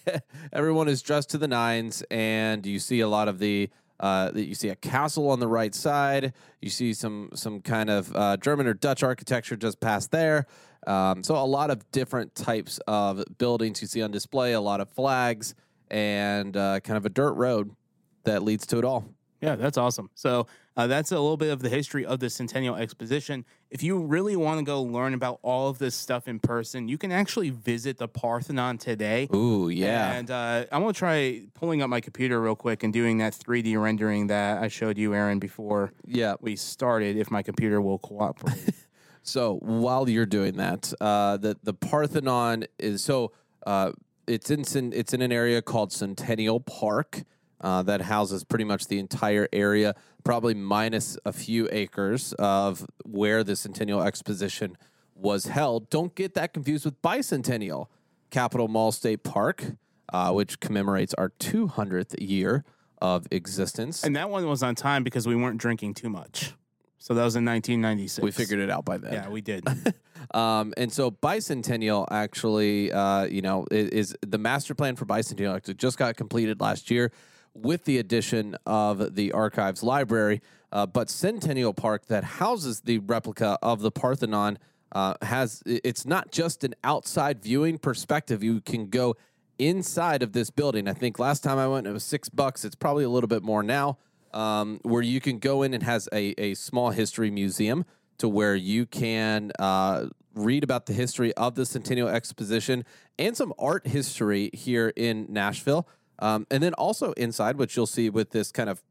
everyone 0.52 0.88
is 0.88 1.02
dressed 1.02 1.30
to 1.30 1.38
the 1.38 1.48
nines, 1.48 2.02
and 2.10 2.64
you 2.66 2.78
see 2.78 3.00
a 3.00 3.08
lot 3.08 3.28
of 3.28 3.38
the. 3.38 3.70
Uh, 3.98 4.30
that 4.30 4.46
you 4.46 4.54
see 4.54 4.70
a 4.70 4.76
castle 4.76 5.28
on 5.28 5.40
the 5.40 5.46
right 5.46 5.74
side. 5.74 6.32
You 6.62 6.70
see 6.70 6.94
some 6.94 7.28
some 7.34 7.60
kind 7.60 7.90
of 7.90 8.10
uh, 8.16 8.38
German 8.38 8.66
or 8.66 8.72
Dutch 8.72 9.02
architecture 9.02 9.56
just 9.56 9.78
past 9.78 10.10
there. 10.10 10.46
Um, 10.86 11.22
so 11.22 11.34
a 11.36 11.44
lot 11.44 11.70
of 11.70 11.84
different 11.92 12.34
types 12.34 12.80
of 12.86 13.22
buildings 13.36 13.82
you 13.82 13.88
see 13.88 14.00
on 14.00 14.10
display. 14.10 14.54
A 14.54 14.60
lot 14.62 14.80
of 14.80 14.88
flags 14.88 15.54
and 15.90 16.56
uh, 16.56 16.80
kind 16.80 16.96
of 16.96 17.04
a 17.04 17.10
dirt 17.10 17.32
road 17.34 17.76
that 18.24 18.42
leads 18.42 18.64
to 18.68 18.78
it 18.78 18.86
all. 18.86 19.04
Yeah, 19.40 19.56
that's 19.56 19.78
awesome. 19.78 20.10
So 20.14 20.46
uh, 20.76 20.86
that's 20.86 21.12
a 21.12 21.18
little 21.18 21.36
bit 21.36 21.50
of 21.50 21.60
the 21.60 21.70
history 21.70 22.04
of 22.04 22.20
the 22.20 22.28
Centennial 22.28 22.76
Exposition. 22.76 23.44
If 23.70 23.82
you 23.82 23.98
really 23.98 24.36
want 24.36 24.58
to 24.58 24.64
go 24.64 24.82
learn 24.82 25.14
about 25.14 25.38
all 25.42 25.68
of 25.68 25.78
this 25.78 25.94
stuff 25.94 26.28
in 26.28 26.40
person, 26.40 26.88
you 26.88 26.98
can 26.98 27.10
actually 27.10 27.50
visit 27.50 27.96
the 27.96 28.08
Parthenon 28.08 28.78
today. 28.78 29.28
Ooh, 29.34 29.70
yeah. 29.70 30.12
And 30.12 30.30
uh, 30.30 30.66
I'm 30.70 30.82
going 30.82 30.92
to 30.92 30.98
try 30.98 31.42
pulling 31.54 31.80
up 31.80 31.88
my 31.88 32.00
computer 32.00 32.40
real 32.40 32.56
quick 32.56 32.82
and 32.82 32.92
doing 32.92 33.18
that 33.18 33.32
3D 33.32 33.80
rendering 33.80 34.26
that 34.26 34.62
I 34.62 34.68
showed 34.68 34.98
you, 34.98 35.14
Aaron, 35.14 35.38
before 35.38 35.92
yeah. 36.04 36.34
we 36.40 36.56
started, 36.56 37.16
if 37.16 37.30
my 37.30 37.42
computer 37.42 37.80
will 37.80 37.98
cooperate. 37.98 38.74
So 39.22 39.56
while 39.58 40.08
you're 40.08 40.26
doing 40.26 40.56
that, 40.56 40.92
uh, 41.00 41.36
the 41.36 41.56
the 41.62 41.74
Parthenon 41.74 42.64
is 42.78 43.02
so 43.02 43.32
uh, 43.66 43.92
it's 44.26 44.50
in 44.50 44.92
it's 44.92 45.12
in 45.12 45.22
an 45.22 45.32
area 45.32 45.60
called 45.60 45.92
Centennial 45.92 46.60
Park 46.60 47.24
uh, 47.60 47.82
that 47.82 48.02
houses 48.02 48.44
pretty 48.44 48.64
much 48.64 48.86
the 48.86 48.98
entire 48.98 49.48
area, 49.52 49.94
probably 50.24 50.54
minus 50.54 51.18
a 51.24 51.32
few 51.32 51.68
acres 51.70 52.32
of 52.34 52.86
where 53.04 53.44
the 53.44 53.56
Centennial 53.56 54.02
Exposition 54.02 54.76
was 55.14 55.46
held. 55.46 55.90
Don't 55.90 56.14
get 56.14 56.34
that 56.34 56.54
confused 56.54 56.84
with 56.84 57.00
Bicentennial 57.02 57.86
Capitol 58.30 58.68
Mall 58.68 58.92
State 58.92 59.22
Park, 59.22 59.64
uh, 60.12 60.32
which 60.32 60.60
commemorates 60.60 61.14
our 61.14 61.30
200th 61.40 62.14
year 62.18 62.64
of 63.02 63.26
existence. 63.30 64.04
and 64.04 64.14
that 64.16 64.28
one 64.28 64.46
was 64.46 64.62
on 64.62 64.74
time 64.74 65.02
because 65.02 65.26
we 65.26 65.34
weren't 65.34 65.58
drinking 65.58 65.94
too 65.94 66.10
much. 66.10 66.54
So 66.98 67.14
that 67.14 67.24
was 67.24 67.34
in 67.34 67.46
1996. 67.46 68.22
we 68.22 68.30
figured 68.30 68.60
it 68.60 68.70
out 68.70 68.84
by 68.84 68.98
then. 68.98 69.14
Yeah, 69.14 69.28
we 69.28 69.40
did. 69.40 69.66
Um, 70.32 70.74
and 70.76 70.92
so 70.92 71.10
bicentennial 71.10 72.06
actually, 72.10 72.92
uh, 72.92 73.24
you 73.24 73.42
know, 73.42 73.66
is, 73.70 73.88
is 73.88 74.16
the 74.24 74.38
master 74.38 74.74
plan 74.74 74.94
for 74.94 75.06
bicentennial 75.06 75.56
actually 75.56 75.74
just 75.74 75.98
got 75.98 76.16
completed 76.16 76.60
last 76.60 76.90
year 76.90 77.10
with 77.54 77.84
the 77.84 77.98
addition 77.98 78.56
of 78.66 79.14
the 79.14 79.32
archives 79.32 79.82
library. 79.82 80.40
Uh, 80.72 80.86
but 80.86 81.10
Centennial 81.10 81.74
Park 81.74 82.06
that 82.06 82.22
houses 82.22 82.82
the 82.82 82.98
replica 82.98 83.58
of 83.60 83.80
the 83.80 83.90
Parthenon 83.90 84.58
uh, 84.92 85.14
has 85.22 85.62
it's 85.66 86.04
not 86.04 86.32
just 86.32 86.64
an 86.64 86.74
outside 86.82 87.42
viewing 87.42 87.78
perspective. 87.78 88.42
You 88.42 88.60
can 88.60 88.88
go 88.88 89.16
inside 89.58 90.22
of 90.22 90.32
this 90.32 90.50
building. 90.50 90.88
I 90.88 90.92
think 90.92 91.18
last 91.18 91.42
time 91.42 91.58
I 91.58 91.68
went 91.68 91.86
it 91.86 91.92
was 91.92 92.04
six 92.04 92.28
bucks. 92.28 92.64
It's 92.64 92.74
probably 92.74 93.04
a 93.04 93.08
little 93.08 93.28
bit 93.28 93.42
more 93.42 93.62
now. 93.62 93.98
Um, 94.32 94.78
where 94.82 95.02
you 95.02 95.20
can 95.20 95.40
go 95.40 95.62
in 95.62 95.74
and 95.74 95.82
has 95.82 96.08
a, 96.12 96.40
a 96.40 96.54
small 96.54 96.90
history 96.90 97.32
museum 97.32 97.84
to 98.18 98.28
where 98.28 98.54
you 98.54 98.86
can 98.86 99.50
uh, 99.58 100.06
read 100.34 100.62
about 100.62 100.86
the 100.86 100.92
history 100.92 101.34
of 101.34 101.56
the 101.56 101.66
Centennial 101.66 102.08
Exposition 102.08 102.84
and 103.18 103.36
some 103.36 103.52
art 103.58 103.88
history 103.88 104.50
here 104.52 104.92
in 104.94 105.26
Nashville. 105.28 105.88
Um, 106.20 106.46
and 106.50 106.62
then 106.62 106.74
also 106.74 107.12
inside, 107.12 107.56
which 107.56 107.76
you'll 107.76 107.86
see 107.86 108.10
with 108.10 108.30
this 108.30 108.52
kind 108.52 108.68
of 108.68 108.82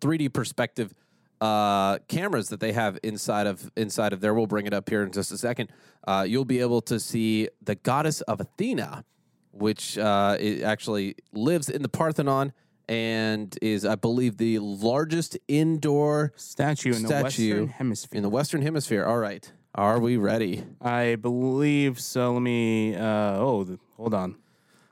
3D 0.00 0.32
perspective 0.32 0.94
uh, 1.40 1.98
cameras 2.08 2.48
that 2.48 2.60
they 2.60 2.72
have 2.72 2.98
inside 3.02 3.46
of 3.46 3.70
inside 3.76 4.12
of 4.12 4.20
there. 4.20 4.34
We'll 4.34 4.46
bring 4.46 4.66
it 4.66 4.74
up 4.74 4.88
here 4.88 5.02
in 5.02 5.12
just 5.12 5.32
a 5.32 5.38
second. 5.38 5.70
Uh, 6.06 6.24
you'll 6.26 6.44
be 6.44 6.60
able 6.60 6.80
to 6.82 6.98
see 6.98 7.48
the 7.62 7.74
goddess 7.74 8.20
of 8.22 8.40
Athena, 8.40 9.04
which 9.52 9.98
uh, 9.98 10.36
it 10.38 10.62
actually 10.62 11.16
lives 11.32 11.68
in 11.68 11.82
the 11.82 11.88
Parthenon 11.88 12.52
and 12.88 13.56
is, 13.60 13.84
I 13.84 13.96
believe, 13.96 14.38
the 14.38 14.58
largest 14.60 15.36
indoor 15.46 16.32
Statue 16.36 16.94
in 16.94 17.02
the 17.02 17.08
Statue 17.08 17.22
Western 17.22 17.68
Hemisphere. 17.68 18.16
in 18.16 18.22
the 18.22 18.30
Western 18.30 18.62
Hemisphere. 18.62 19.04
All 19.04 19.18
right, 19.18 19.50
are 19.74 20.00
we 20.00 20.16
ready? 20.16 20.64
I 20.80 21.16
believe 21.16 22.00
so. 22.00 22.32
Let 22.32 22.42
me. 22.42 22.94
Uh, 22.96 23.36
oh, 23.38 23.78
hold 23.96 24.14
on. 24.14 24.36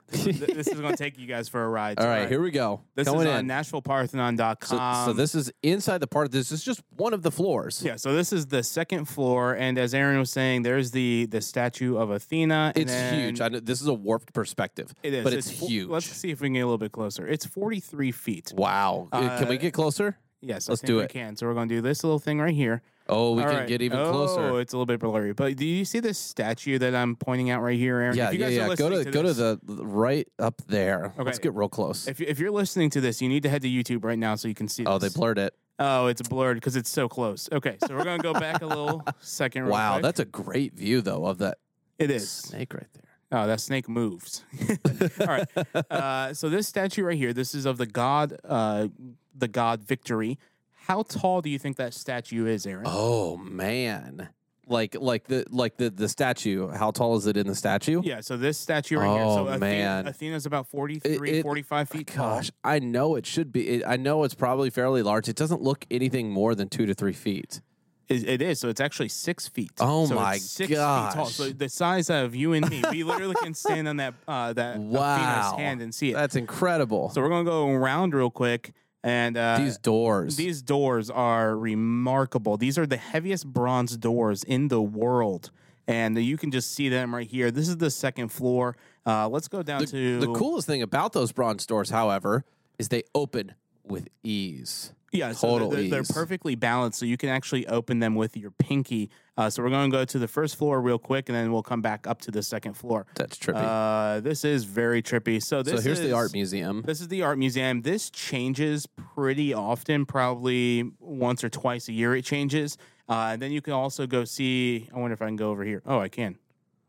This, 0.09 0.25
is- 0.27 0.39
this 0.39 0.67
is 0.67 0.79
going 0.79 0.91
to 0.91 0.97
take 0.97 1.17
you 1.19 1.27
guys 1.27 1.49
for 1.49 1.63
a 1.63 1.67
ride. 1.69 1.99
All 1.99 2.07
right, 2.07 2.29
here 2.29 2.41
we 2.41 2.51
go. 2.51 2.81
This 2.95 3.07
Going 3.07 3.27
is 3.27 3.33
on 3.33 3.39
in. 3.41 3.47
NashvilleParthenon.com. 3.47 5.05
So, 5.05 5.11
so 5.11 5.13
this 5.13 5.35
is 5.35 5.51
inside 5.63 5.99
the 5.99 6.07
part. 6.07 6.31
This 6.31 6.51
is 6.51 6.63
just 6.63 6.81
one 6.95 7.13
of 7.13 7.23
the 7.23 7.31
floors. 7.31 7.81
Yeah, 7.83 7.95
so 7.97 8.13
this 8.15 8.31
is 8.31 8.47
the 8.47 8.63
second 8.63 9.05
floor, 9.05 9.53
and 9.53 9.77
as 9.77 9.93
Aaron 9.93 10.17
was 10.19 10.31
saying, 10.31 10.61
there's 10.63 10.91
the 10.91 11.25
the 11.29 11.41
statue 11.41 11.97
of 11.97 12.09
Athena. 12.09 12.73
and 12.75 12.83
It's 12.83 12.91
then 12.91 13.19
huge. 13.19 13.41
I 13.41 13.49
know, 13.49 13.59
this 13.59 13.81
is 13.81 13.87
a 13.87 13.93
warped 13.93 14.33
perspective. 14.33 14.93
It 15.03 15.13
is, 15.13 15.23
but 15.23 15.33
it's, 15.33 15.51
fo- 15.51 15.67
huge. 15.67 15.89
Let's 15.89 16.05
see 16.07 16.31
if 16.31 16.41
we 16.41 16.47
can 16.47 16.53
get 16.53 16.59
a 16.61 16.65
little 16.65 16.77
bit 16.77 16.91
closer. 16.91 17.27
It's 17.27 17.45
43 17.45 18.11
feet. 18.11 18.53
wow. 18.55 19.07
Uh, 19.11 19.37
can 19.39 19.47
we 19.49 19.57
Uh, 19.57 19.59
get 19.61 19.73
closer? 19.73 20.17
Yes, 20.41 20.69
let's 20.69 20.81
think 20.81 20.87
do 20.87 20.97
we 20.97 21.03
it. 21.03 21.09
can. 21.09 21.35
So 21.35 21.47
we're 21.47 21.53
going 21.55 21.67
to 21.69 21.75
do 21.75 21.81
this 21.81 22.03
little 22.03 22.19
thing 22.19 22.39
right 22.39 22.53
here. 22.53 22.81
Oh, 23.09 23.33
we 23.33 23.41
All 23.43 23.49
can 23.49 23.57
right. 23.59 23.67
get 23.67 23.81
even 23.81 23.97
closer. 23.99 24.33
Oh, 24.41 24.47
closer. 24.49 24.59
it's 24.61 24.73
a 24.73 24.77
little 24.77 24.85
bit 24.85 24.99
blurry, 24.99 25.33
but 25.33 25.55
do 25.55 25.65
you 25.65 25.85
see 25.85 25.99
this 25.99 26.17
statue 26.17 26.77
that 26.79 26.93
I'm 26.95 27.15
pointing 27.15 27.49
out 27.49 27.61
right 27.61 27.77
here, 27.77 27.97
Aaron? 27.99 28.15
Yeah, 28.17 28.27
if 28.27 28.33
you 28.33 28.39
yeah, 28.41 28.47
yeah. 28.47 28.75
Go 28.75 28.87
listening 28.87 29.05
to, 29.05 29.11
go 29.11 29.21
to 29.21 29.27
this- 29.33 29.37
the 29.37 29.59
the 29.63 29.85
right 29.85 30.27
up 30.39 30.61
there. 30.67 31.05
Okay. 31.15 31.23
Let's 31.23 31.39
get 31.39 31.53
real 31.53 31.69
close. 31.69 32.07
If, 32.07 32.19
if 32.21 32.39
you're 32.39 32.51
listening 32.51 32.89
to 32.91 33.01
this, 33.01 33.21
you 33.21 33.29
need 33.29 33.43
to 33.43 33.49
head 33.49 33.61
to 33.63 33.69
YouTube 33.69 34.03
right 34.03 34.19
now 34.19 34.35
so 34.35 34.47
you 34.47 34.55
can 34.55 34.67
see. 34.67 34.85
oh, 34.85 34.97
they 34.97 35.09
blurred 35.09 35.37
it. 35.39 35.53
Oh, 35.79 36.07
it's 36.07 36.21
blurred 36.21 36.57
because 36.57 36.75
it's 36.75 36.89
so 36.89 37.07
close. 37.07 37.47
Okay, 37.51 37.77
so 37.87 37.95
we're 37.95 38.03
gonna 38.03 38.23
go 38.23 38.33
back 38.33 38.61
a 38.61 38.65
little 38.75 39.03
second. 39.19 39.67
Wow, 39.67 39.93
quick. 39.93 40.03
that's 40.03 40.19
a 40.19 40.25
great 40.25 40.73
view 40.73 41.01
though 41.01 41.25
of 41.25 41.37
that 41.37 41.59
it 41.99 42.09
is. 42.09 42.29
snake 42.29 42.73
right 42.73 42.87
there. 42.93 43.03
Oh, 43.29 43.45
that 43.45 43.59
snake 43.59 43.87
moves. 43.89 44.43
All 45.21 45.27
right. 45.27 45.45
Uh, 45.91 46.33
so 46.33 46.49
this 46.49 46.67
statue 46.67 47.03
right 47.03 47.17
here, 47.17 47.33
this 47.33 47.53
is 47.53 47.65
of 47.65 47.77
the 47.77 47.85
god, 47.85 48.37
uh, 48.43 48.87
the 49.35 49.47
god 49.47 49.83
Victory. 49.83 50.39
How 50.87 51.03
tall 51.03 51.41
do 51.41 51.49
you 51.49 51.59
think 51.59 51.77
that 51.77 51.93
statue 51.93 52.45
is, 52.45 52.65
Aaron? 52.65 52.85
Oh 52.87 53.35
man, 53.37 54.29
like 54.67 54.95
like 54.99 55.25
the 55.27 55.45
like 55.49 55.75
the 55.77 55.89
the 55.89 56.07
statue. 56.07 56.69
How 56.69 56.91
tall 56.91 57.17
is 57.17 57.27
it 57.27 57.35
in 57.35 57.45
the 57.45 57.55
statue? 57.55 58.01
Yeah, 58.05 58.21
so 58.21 58.37
this 58.37 58.57
statue 58.57 58.97
right 58.97 59.09
here. 59.11 59.23
So 59.25 59.39
Oh, 59.39 59.47
Athena, 59.47 59.59
man. 59.59 60.07
Athena's 60.07 60.45
about 60.45 60.67
43, 60.67 61.29
it- 61.29 61.41
45 61.43 61.89
feet 61.89 62.07
tall. 62.07 62.37
Gosh, 62.37 62.51
I 62.63 62.79
know 62.79 63.15
it 63.15 63.25
should 63.25 63.51
be. 63.51 63.67
It, 63.67 63.83
I 63.85 63.97
know 63.97 64.23
it's 64.23 64.33
probably 64.35 64.69
fairly 64.69 65.03
large. 65.03 65.27
It 65.27 65.35
doesn't 65.35 65.61
look 65.61 65.85
anything 65.91 66.29
more 66.31 66.55
than 66.55 66.69
two 66.69 66.85
to 66.85 66.93
three 66.93 67.13
feet. 67.13 67.59
It, 68.07 68.25
it 68.25 68.41
is. 68.41 68.61
So 68.61 68.69
it's 68.69 68.79
actually 68.79 69.09
six 69.09 69.49
feet. 69.49 69.71
Oh 69.81 70.05
So 70.05 70.13
it's 70.13 70.21
my 70.21 70.37
six 70.37 70.69
Feet 70.69 70.77
tall. 70.77 71.13
gosh. 71.13 71.33
So 71.33 71.49
the 71.49 71.67
size 71.67 72.09
of 72.09 72.33
you 72.33 72.53
and 72.53 72.69
me, 72.69 72.81
we 72.91 73.03
literally 73.03 73.35
can 73.43 73.53
stand 73.53 73.89
on 73.89 73.97
that 73.97 74.13
uh, 74.25 74.53
that 74.53 74.77
Wow, 74.79 75.15
Athena's 75.17 75.59
hand 75.59 75.81
and 75.81 75.93
see 75.93 76.11
it. 76.11 76.13
That's 76.13 76.37
incredible. 76.37 77.09
so 77.09 77.19
we're 77.21 77.27
gonna 77.27 77.43
go 77.43 77.67
around 77.69 78.13
real 78.13 78.29
quick, 78.29 78.71
and 79.03 79.37
uh, 79.37 79.57
These 79.59 79.77
doors. 79.77 80.35
These 80.35 80.61
doors 80.61 81.09
are 81.09 81.55
remarkable. 81.57 82.57
These 82.57 82.77
are 82.77 82.85
the 82.85 82.97
heaviest 82.97 83.47
bronze 83.47 83.97
doors 83.97 84.43
in 84.43 84.67
the 84.67 84.81
world. 84.81 85.51
And 85.87 86.17
you 86.17 86.35
can 86.37 86.51
just 86.51 86.73
see 86.73 86.89
them 86.89 87.15
right 87.15 87.27
here. 87.27 87.49
This 87.49 87.69
is 87.69 87.77
the 87.77 87.89
second 87.89 88.29
floor. 88.29 88.75
Uh, 89.05 89.29
let's 89.29 89.47
go 89.47 89.63
down 89.63 89.85
to 89.85 90.19
the 90.19 90.33
coolest 90.33 90.67
thing 90.67 90.81
about 90.81 91.13
those 91.13 91.31
bronze 91.31 91.65
doors, 91.65 91.89
however, 91.89 92.43
is 92.77 92.89
they 92.89 93.03
open 93.15 93.53
with 93.85 94.09
ease. 94.21 94.91
Yeah, 95.13 95.31
so 95.31 95.69
they're, 95.69 95.89
they're 95.89 96.03
perfectly 96.03 96.55
balanced, 96.55 96.99
so 96.99 97.05
you 97.05 97.15
can 97.15 97.29
actually 97.29 97.65
open 97.67 97.99
them 97.99 98.15
with 98.15 98.35
your 98.35 98.51
pinky. 98.51 99.09
Uh, 99.37 99.49
so 99.49 99.61
we're 99.61 99.69
going 99.69 99.91
to 99.91 99.95
go 99.95 100.03
to 100.03 100.17
the 100.17 100.27
first 100.27 100.55
floor 100.55 100.81
real 100.81 100.97
quick, 100.97 101.29
and 101.29 101.35
then 101.35 101.51
we'll 101.51 101.61
come 101.61 101.81
back 101.81 102.07
up 102.07 102.19
to 102.21 102.31
the 102.31 102.41
second 102.41 102.73
floor. 102.73 103.05
That's 103.15 103.37
trippy. 103.37 103.63
Uh, 103.63 104.19
this 104.19 104.43
is 104.43 104.63
very 104.63 105.03
trippy. 105.03 105.41
So 105.41 105.61
this 105.61 105.75
so 105.75 105.81
here's 105.81 106.01
the 106.01 106.13
art 106.13 106.33
museum. 106.33 106.81
This 106.81 107.01
is 107.01 107.07
the 107.07 107.21
art 107.21 107.37
museum. 107.37 107.83
This 107.83 108.09
changes 108.09 108.87
pretty 108.87 109.53
often, 109.53 110.05
probably 110.05 110.91
once 110.99 111.43
or 111.43 111.49
twice 111.49 111.87
a 111.87 111.93
year. 111.93 112.15
It 112.15 112.25
changes. 112.25 112.77
Uh, 113.07 113.29
and 113.33 113.41
then 113.41 113.51
you 113.51 113.61
can 113.61 113.73
also 113.73 114.07
go 114.07 114.25
see. 114.25 114.89
I 114.93 114.97
wonder 114.97 115.13
if 115.13 115.21
I 115.21 115.27
can 115.27 115.35
go 115.35 115.51
over 115.51 115.63
here. 115.63 115.83
Oh, 115.85 115.99
I 115.99 116.09
can. 116.09 116.39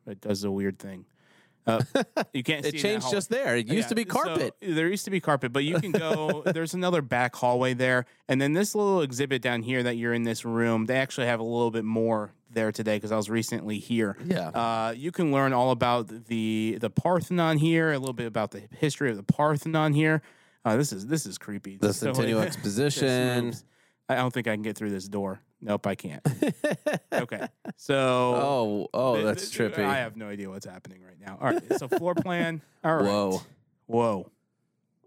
It 0.07 0.21
does 0.23 0.43
a 0.43 0.51
weird 0.51 0.79
thing. 0.79 1.05
Uh, 1.69 1.83
you 2.33 2.43
can't. 2.43 2.65
It 2.67 2.73
changed 2.73 3.11
just 3.11 3.29
there. 3.31 3.57
It 3.57 3.67
used 3.69 3.87
Yeah, 3.87 3.89
to 3.89 3.95
be 3.95 4.05
so 4.05 4.11
carpet. 4.11 4.55
there 4.61 4.89
used 4.89 5.05
to 5.05 5.11
be 5.11 5.21
carpet, 5.21 5.53
but 5.53 5.65
you 5.65 5.79
can 5.81 5.93
go. 5.93 6.43
there's 6.47 6.75
another 6.75 7.03
back 7.03 7.37
hallway 7.37 7.75
there, 7.75 8.07
and 8.29 8.41
then 8.41 8.53
this 8.55 8.75
little 8.75 9.03
exhibit 9.03 9.43
down 9.43 9.63
here 9.63 9.83
that 9.83 9.97
you're 9.97 10.15
in 10.15 10.23
this 10.25 10.45
room. 10.45 10.87
They 10.87 10.97
actually 10.97 11.27
have 11.27 11.41
a 11.41 11.45
little 11.45 11.71
bit 11.71 11.85
more 11.85 12.33
there 12.51 12.73
today 12.73 12.97
because 12.97 13.13
I 13.13 13.17
was 13.17 13.29
recently 13.29 13.79
here. 13.79 14.17
yeah. 14.25 14.49
Uh, 14.49 14.95
you 14.97 15.13
can 15.13 15.31
learn 15.33 15.53
all 15.53 15.71
about 15.71 16.09
the 16.27 16.79
the 16.81 16.91
Parthenon 16.91 17.59
here, 17.59 17.93
a 17.93 17.99
little 17.99 18.15
bit 18.15 18.27
about 18.27 18.51
the 18.53 18.63
history 18.79 19.11
of 19.11 19.17
the 19.17 19.23
Parthenon 19.23 19.93
here. 19.93 20.23
Uh, 20.65 20.77
this 20.77 20.93
is 20.93 21.07
this 21.07 21.27
is 21.27 21.37
creepy. 21.39 21.77
the 21.77 21.93
So- 21.93 22.07
Centennial 22.13 22.41
Exposition. 22.41 23.53
I 24.09 24.15
don't 24.17 24.33
think 24.33 24.49
I 24.49 24.55
can 24.55 24.63
get 24.63 24.77
through 24.77 24.91
this 24.91 25.07
door. 25.07 25.41
Nope, 25.61 25.87
I 25.87 25.95
can't. 25.97 26.23
okay, 27.13 27.49
so 27.77 27.97
Oh, 27.97 28.89
oh, 28.95 29.15
th- 29.15 29.25
that's 29.27 29.51
th- 29.51 29.75
trippy. 29.75 29.85
I 29.85 29.97
have 29.99 30.17
no 30.17 30.29
idea 30.29 30.49
what's 30.49 30.67
happening 30.67 31.03
right 31.05 31.19
now. 31.21 31.37
All 31.41 31.53
right, 31.53 31.79
so 31.79 31.89
floor 31.89 32.15
plan. 32.15 32.63
All 32.85 32.97
right. 32.97 33.05
Whoa. 33.05 33.43
Whoa. 33.87 34.31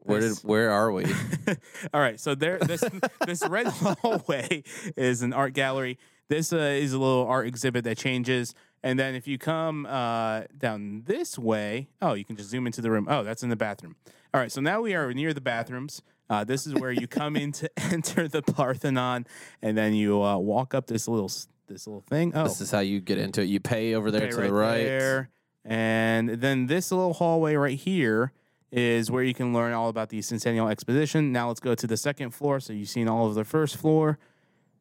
Where 0.03 0.19
did 0.19 0.31
This- 0.31 0.43
where 0.43 0.71
are 0.71 0.91
we? 0.91 1.05
All 1.93 2.01
right, 2.01 2.19
so 2.19 2.35
there, 2.35 2.57
this 2.59 2.83
this 3.25 3.47
red 3.47 3.67
hallway 3.67 4.63
is 4.97 5.21
an 5.21 5.31
art 5.31 5.53
gallery. 5.53 5.97
This 6.27 6.51
uh, 6.51 6.57
is 6.57 6.93
a 6.93 6.99
little 6.99 7.27
art 7.27 7.45
exhibit 7.47 7.83
that 7.83 7.97
changes, 7.97 8.53
and 8.83 8.97
then 8.97 9.15
if 9.15 9.27
you 9.27 9.37
come 9.37 9.85
uh, 9.85 10.43
down 10.57 11.03
this 11.05 11.37
way, 11.37 11.89
oh, 12.01 12.13
you 12.13 12.25
can 12.25 12.35
just 12.35 12.49
zoom 12.49 12.65
into 12.67 12.81
the 12.81 12.89
room. 12.89 13.05
Oh, 13.09 13.23
that's 13.23 13.43
in 13.43 13.49
the 13.49 13.55
bathroom. 13.55 13.95
All 14.33 14.39
right, 14.41 14.51
so 14.51 14.59
now 14.61 14.81
we 14.81 14.95
are 14.95 15.13
near 15.13 15.33
the 15.33 15.41
bathrooms. 15.41 16.01
Uh, 16.31 16.45
this 16.45 16.65
is 16.65 16.73
where 16.75 16.93
you 16.93 17.07
come 17.07 17.35
in 17.35 17.51
to 17.51 17.69
enter 17.91 18.25
the 18.25 18.41
Parthenon, 18.41 19.27
and 19.61 19.77
then 19.77 19.93
you 19.93 20.23
uh, 20.23 20.37
walk 20.37 20.73
up 20.73 20.87
this 20.87 21.05
little 21.09 21.29
this 21.67 21.85
little 21.85 22.05
thing. 22.09 22.31
Oh, 22.33 22.43
this 22.43 22.61
is 22.61 22.71
how 22.71 22.79
you 22.79 23.01
get 23.01 23.17
into 23.17 23.41
it. 23.41 23.49
You 23.49 23.59
pay 23.59 23.95
over 23.95 24.11
there 24.11 24.23
Okay, 24.23 24.31
to 24.37 24.41
the 24.43 24.53
right. 24.53 24.77
there. 24.77 25.29
And 25.65 26.29
then 26.29 26.67
this 26.67 26.89
little 26.89 27.11
hallway 27.11 27.55
right 27.55 27.77
here 27.77 28.31
is 28.71 29.11
where 29.11 29.23
you 29.23 29.33
can 29.33 29.53
learn 29.53 29.73
all 29.73 29.89
about 29.89 30.07
the 30.07 30.21
Centennial 30.21 30.69
Exposition. 30.69 31.33
Now 31.33 31.49
let's 31.49 31.59
go 31.59 31.75
to 31.75 31.85
the 31.85 31.97
second 31.97 32.31
floor. 32.31 32.61
So 32.61 32.71
you've 32.71 32.87
seen 32.87 33.09
all 33.09 33.27
of 33.27 33.35
the 33.35 33.43
first 33.43 33.75
floor. 33.75 34.17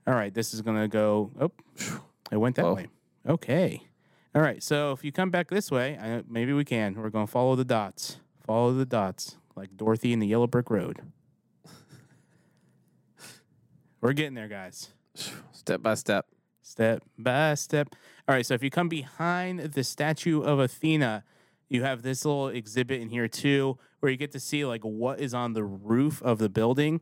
All 0.06 0.14
right, 0.14 0.32
this 0.32 0.54
is 0.54 0.62
going 0.62 0.80
to 0.80 0.86
go. 0.86 1.32
Oh, 1.40 1.50
it 2.30 2.36
went 2.36 2.54
that 2.56 2.64
Whoa. 2.64 2.74
way. 2.74 2.86
Okay. 3.28 3.82
All 4.36 4.40
right, 4.42 4.62
so 4.62 4.92
if 4.92 5.02
you 5.02 5.10
come 5.10 5.30
back 5.30 5.50
this 5.50 5.68
way, 5.72 5.98
I, 6.00 6.22
maybe 6.28 6.52
we 6.52 6.64
can. 6.64 6.94
We're 6.94 7.10
going 7.10 7.26
to 7.26 7.30
follow 7.32 7.56
the 7.56 7.64
dots. 7.64 8.18
Follow 8.46 8.72
the 8.72 8.86
dots, 8.86 9.36
like 9.56 9.76
Dorothy 9.76 10.12
in 10.12 10.20
the 10.20 10.28
Yellow 10.28 10.46
Brick 10.46 10.70
Road. 10.70 11.00
We're 14.00 14.14
getting 14.14 14.34
there, 14.34 14.48
guys 14.48 14.90
Step 15.52 15.82
by 15.82 15.94
step. 15.94 16.26
step 16.62 17.02
by 17.18 17.54
step. 17.54 17.94
All 18.26 18.34
right, 18.34 18.46
so 18.46 18.54
if 18.54 18.62
you 18.62 18.70
come 18.70 18.88
behind 18.88 19.60
the 19.60 19.84
statue 19.84 20.40
of 20.40 20.58
Athena, 20.58 21.24
you 21.68 21.82
have 21.82 22.02
this 22.02 22.24
little 22.24 22.48
exhibit 22.48 23.00
in 23.00 23.10
here 23.10 23.28
too, 23.28 23.78
where 24.00 24.10
you 24.10 24.16
get 24.16 24.32
to 24.32 24.40
see 24.40 24.64
like 24.64 24.82
what 24.82 25.20
is 25.20 25.34
on 25.34 25.52
the 25.52 25.64
roof 25.64 26.22
of 26.22 26.38
the 26.38 26.48
building. 26.48 27.00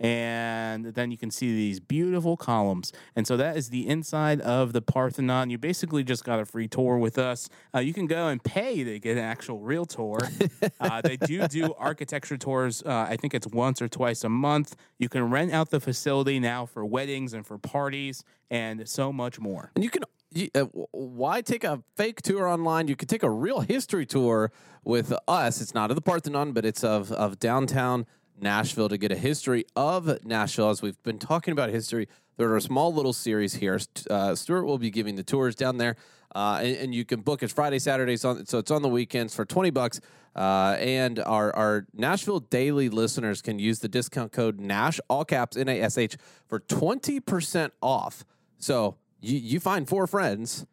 And 0.00 0.86
then 0.86 1.10
you 1.10 1.18
can 1.18 1.30
see 1.30 1.54
these 1.54 1.80
beautiful 1.80 2.36
columns. 2.36 2.92
And 3.14 3.26
so 3.26 3.36
that 3.36 3.56
is 3.56 3.70
the 3.70 3.86
inside 3.86 4.40
of 4.40 4.72
the 4.72 4.82
Parthenon. 4.82 5.50
You 5.50 5.58
basically 5.58 6.02
just 6.04 6.24
got 6.24 6.40
a 6.40 6.44
free 6.44 6.68
tour 6.68 6.98
with 6.98 7.18
us. 7.18 7.48
Uh, 7.74 7.78
you 7.78 7.92
can 7.92 8.06
go 8.06 8.28
and 8.28 8.42
pay 8.42 8.82
to 8.82 8.98
get 8.98 9.16
an 9.16 9.24
actual 9.24 9.60
real 9.60 9.84
tour. 9.84 10.18
uh, 10.80 11.00
they 11.02 11.16
do 11.16 11.46
do 11.48 11.74
architecture 11.78 12.36
tours. 12.36 12.82
Uh, 12.82 13.06
I 13.08 13.16
think 13.16 13.34
it's 13.34 13.46
once 13.46 13.80
or 13.80 13.88
twice 13.88 14.24
a 14.24 14.28
month. 14.28 14.76
You 14.98 15.08
can 15.08 15.30
rent 15.30 15.52
out 15.52 15.70
the 15.70 15.80
facility 15.80 16.40
now 16.40 16.66
for 16.66 16.84
weddings 16.84 17.32
and 17.32 17.46
for 17.46 17.58
parties 17.58 18.24
and 18.50 18.88
so 18.88 19.12
much 19.12 19.38
more. 19.38 19.70
And 19.74 19.84
you 19.84 19.90
can. 19.90 20.02
You, 20.32 20.48
uh, 20.56 20.62
why 20.90 21.42
take 21.42 21.62
a 21.62 21.84
fake 21.96 22.20
tour 22.20 22.48
online? 22.48 22.88
You 22.88 22.96
could 22.96 23.08
take 23.08 23.22
a 23.22 23.30
real 23.30 23.60
history 23.60 24.04
tour 24.04 24.50
with 24.82 25.12
us. 25.28 25.60
It's 25.60 25.74
not 25.74 25.92
of 25.92 25.94
the 25.94 26.02
Parthenon, 26.02 26.50
but 26.52 26.64
it's 26.64 26.82
of 26.82 27.12
of 27.12 27.38
downtown 27.38 28.06
Nashville 28.40 28.88
to 28.88 28.98
get 28.98 29.12
a 29.12 29.16
history 29.16 29.64
of 29.76 30.24
Nashville. 30.24 30.70
As 30.70 30.82
we've 30.82 31.02
been 31.02 31.18
talking 31.18 31.52
about 31.52 31.70
history, 31.70 32.08
there 32.36 32.48
are 32.48 32.56
a 32.56 32.60
small 32.60 32.92
little 32.92 33.12
series 33.12 33.54
here. 33.54 33.78
Uh, 34.10 34.34
Stuart 34.34 34.64
will 34.64 34.78
be 34.78 34.90
giving 34.90 35.16
the 35.16 35.22
tours 35.22 35.54
down 35.54 35.78
there, 35.78 35.96
uh, 36.34 36.60
and, 36.62 36.76
and 36.76 36.94
you 36.94 37.04
can 37.04 37.20
book 37.20 37.42
it 37.42 37.52
Friday, 37.52 37.78
Saturdays 37.78 38.24
on. 38.24 38.46
So 38.46 38.58
it's 38.58 38.70
on 38.70 38.82
the 38.82 38.88
weekends 38.88 39.34
for 39.34 39.44
twenty 39.44 39.70
bucks. 39.70 40.00
Uh, 40.36 40.76
and 40.80 41.20
our 41.20 41.54
our 41.54 41.86
Nashville 41.94 42.40
daily 42.40 42.88
listeners 42.88 43.40
can 43.40 43.60
use 43.60 43.78
the 43.78 43.88
discount 43.88 44.32
code 44.32 44.58
Nash, 44.58 44.98
all 45.08 45.24
caps 45.24 45.56
N 45.56 45.68
A 45.68 45.80
S 45.80 45.96
H, 45.96 46.16
for 46.46 46.58
twenty 46.58 47.20
percent 47.20 47.72
off. 47.80 48.24
So 48.58 48.96
you 49.20 49.38
you 49.38 49.60
find 49.60 49.88
four 49.88 50.08
friends. 50.08 50.66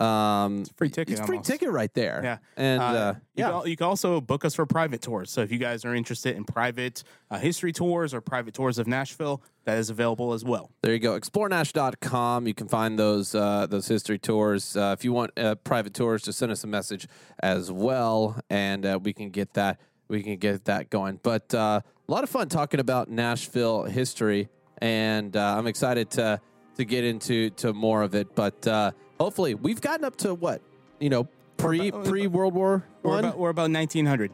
Um, 0.00 0.64
free 0.76 0.90
ticket 0.90 1.18
It's 1.18 1.26
free 1.26 1.36
almost. 1.38 1.50
ticket 1.50 1.70
right 1.70 1.92
there. 1.94 2.20
Yeah. 2.22 2.38
and 2.56 2.80
uh, 2.80 3.14
you, 3.34 3.44
yeah, 3.44 3.50
can, 3.50 3.68
you 3.70 3.76
can 3.76 3.86
also 3.86 4.20
book 4.20 4.44
us 4.44 4.54
for 4.54 4.64
private 4.66 5.02
tours. 5.02 5.30
So 5.30 5.40
if 5.42 5.50
you 5.50 5.58
guys 5.58 5.84
are 5.84 5.94
interested 5.94 6.36
in 6.36 6.44
private 6.44 7.02
uh, 7.30 7.38
history 7.38 7.72
tours 7.72 8.14
or 8.14 8.20
private 8.20 8.54
tours 8.54 8.78
of 8.78 8.86
Nashville, 8.86 9.42
that 9.64 9.78
is 9.78 9.90
available 9.90 10.32
as 10.32 10.44
well. 10.44 10.70
there 10.82 10.92
you 10.92 10.98
go. 10.98 11.18
ExploreNash.com. 11.18 12.46
You 12.46 12.54
can 12.54 12.68
find 12.68 12.98
those 12.98 13.34
uh, 13.34 13.66
those 13.66 13.88
history 13.88 14.18
tours. 14.18 14.76
Uh, 14.76 14.94
if 14.98 15.04
you 15.04 15.12
want 15.12 15.38
uh, 15.38 15.56
private 15.56 15.94
tours, 15.94 16.22
just 16.22 16.38
send 16.38 16.52
us 16.52 16.64
a 16.64 16.66
message 16.66 17.06
as 17.40 17.70
well, 17.70 18.40
and 18.50 18.86
uh, 18.86 18.98
we 19.02 19.12
can 19.12 19.30
get 19.30 19.54
that 19.54 19.78
we 20.08 20.22
can 20.22 20.36
get 20.36 20.64
that 20.66 20.90
going. 20.90 21.20
But 21.22 21.52
uh, 21.54 21.80
a 22.08 22.12
lot 22.12 22.24
of 22.24 22.30
fun 22.30 22.48
talking 22.48 22.80
about 22.80 23.10
Nashville 23.10 23.82
history, 23.84 24.48
and 24.78 25.36
uh, 25.36 25.56
I'm 25.58 25.66
excited 25.66 26.10
to 26.12 26.40
to 26.76 26.84
get 26.84 27.04
into 27.04 27.50
to 27.50 27.72
more 27.74 28.02
of 28.02 28.14
it. 28.14 28.34
But 28.34 28.66
uh, 28.66 28.92
hopefully, 29.18 29.54
we've 29.54 29.80
gotten 29.80 30.04
up 30.04 30.16
to 30.16 30.34
what 30.34 30.60
you 31.00 31.10
know 31.10 31.28
pre 31.56 31.88
about- 31.88 32.04
pre 32.06 32.26
World 32.26 32.54
War 32.54 32.84
We're 33.02 33.10
One. 33.10 33.24
about, 33.24 33.38
we're 33.38 33.50
about 33.50 33.70
1900. 33.70 34.30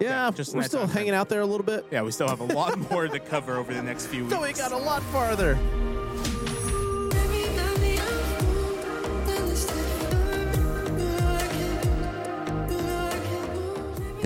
Yeah, 0.00 0.26
yeah, 0.26 0.30
just 0.30 0.54
we're 0.54 0.62
still 0.62 0.86
hanging 0.86 1.14
out 1.14 1.28
there 1.28 1.40
a 1.40 1.46
little 1.46 1.66
bit. 1.66 1.84
Yeah, 1.90 2.02
we 2.02 2.12
still 2.12 2.28
have 2.28 2.40
a 2.40 2.44
lot 2.44 2.78
more 2.90 3.08
to 3.08 3.18
cover 3.18 3.56
over 3.56 3.74
the 3.74 3.82
next 3.82 4.06
few 4.06 4.22
weeks. 4.24 4.34
So 4.34 4.40
we 4.42 4.52
got 4.52 4.70
a 4.72 4.76
lot 4.76 5.02
farther. 5.04 5.58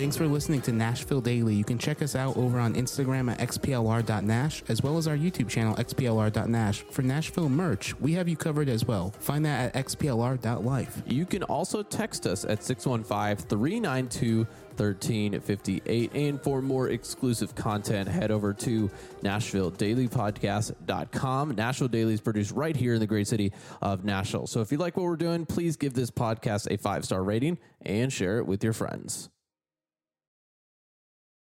Thanks 0.02 0.16
for 0.16 0.26
listening 0.26 0.62
to 0.62 0.72
Nashville 0.72 1.20
Daily. 1.20 1.54
You 1.54 1.62
can 1.62 1.78
check 1.78 2.02
us 2.02 2.16
out 2.16 2.36
over 2.36 2.58
on 2.58 2.74
Instagram 2.74 3.30
at 3.30 3.38
xplr.nash, 3.38 4.64
as 4.66 4.82
well 4.82 4.98
as 4.98 5.06
our 5.06 5.16
YouTube 5.16 5.48
channel, 5.48 5.76
xplr.nash. 5.76 6.80
For 6.90 7.02
Nashville 7.02 7.48
merch, 7.48 7.94
we 8.00 8.14
have 8.14 8.28
you 8.28 8.36
covered 8.36 8.68
as 8.68 8.84
well. 8.84 9.14
Find 9.20 9.46
that 9.46 9.76
at 9.76 9.86
xplr.life. 9.86 11.04
You 11.06 11.24
can 11.24 11.44
also 11.44 11.84
text 11.84 12.26
us 12.26 12.44
at 12.44 12.64
615 12.64 13.46
392 13.46 14.38
1358. 14.38 16.14
And 16.16 16.42
for 16.42 16.60
more 16.60 16.88
exclusive 16.88 17.54
content, 17.54 18.08
head 18.08 18.32
over 18.32 18.52
to 18.54 18.90
NashvilleDailyPodcast.com. 19.22 21.50
Nashville 21.52 21.86
Daily 21.86 22.14
is 22.14 22.20
produced 22.20 22.50
right 22.50 22.74
here 22.74 22.94
in 22.94 23.00
the 23.00 23.06
great 23.06 23.28
city 23.28 23.52
of 23.80 24.04
Nashville. 24.04 24.48
So 24.48 24.62
if 24.62 24.72
you 24.72 24.78
like 24.78 24.96
what 24.96 25.04
we're 25.04 25.14
doing, 25.14 25.46
please 25.46 25.76
give 25.76 25.94
this 25.94 26.10
podcast 26.10 26.66
a 26.72 26.76
five 26.76 27.04
star 27.04 27.22
rating 27.22 27.58
and 27.82 28.12
share 28.12 28.38
it 28.38 28.48
with 28.48 28.64
your 28.64 28.72
friends. 28.72 29.30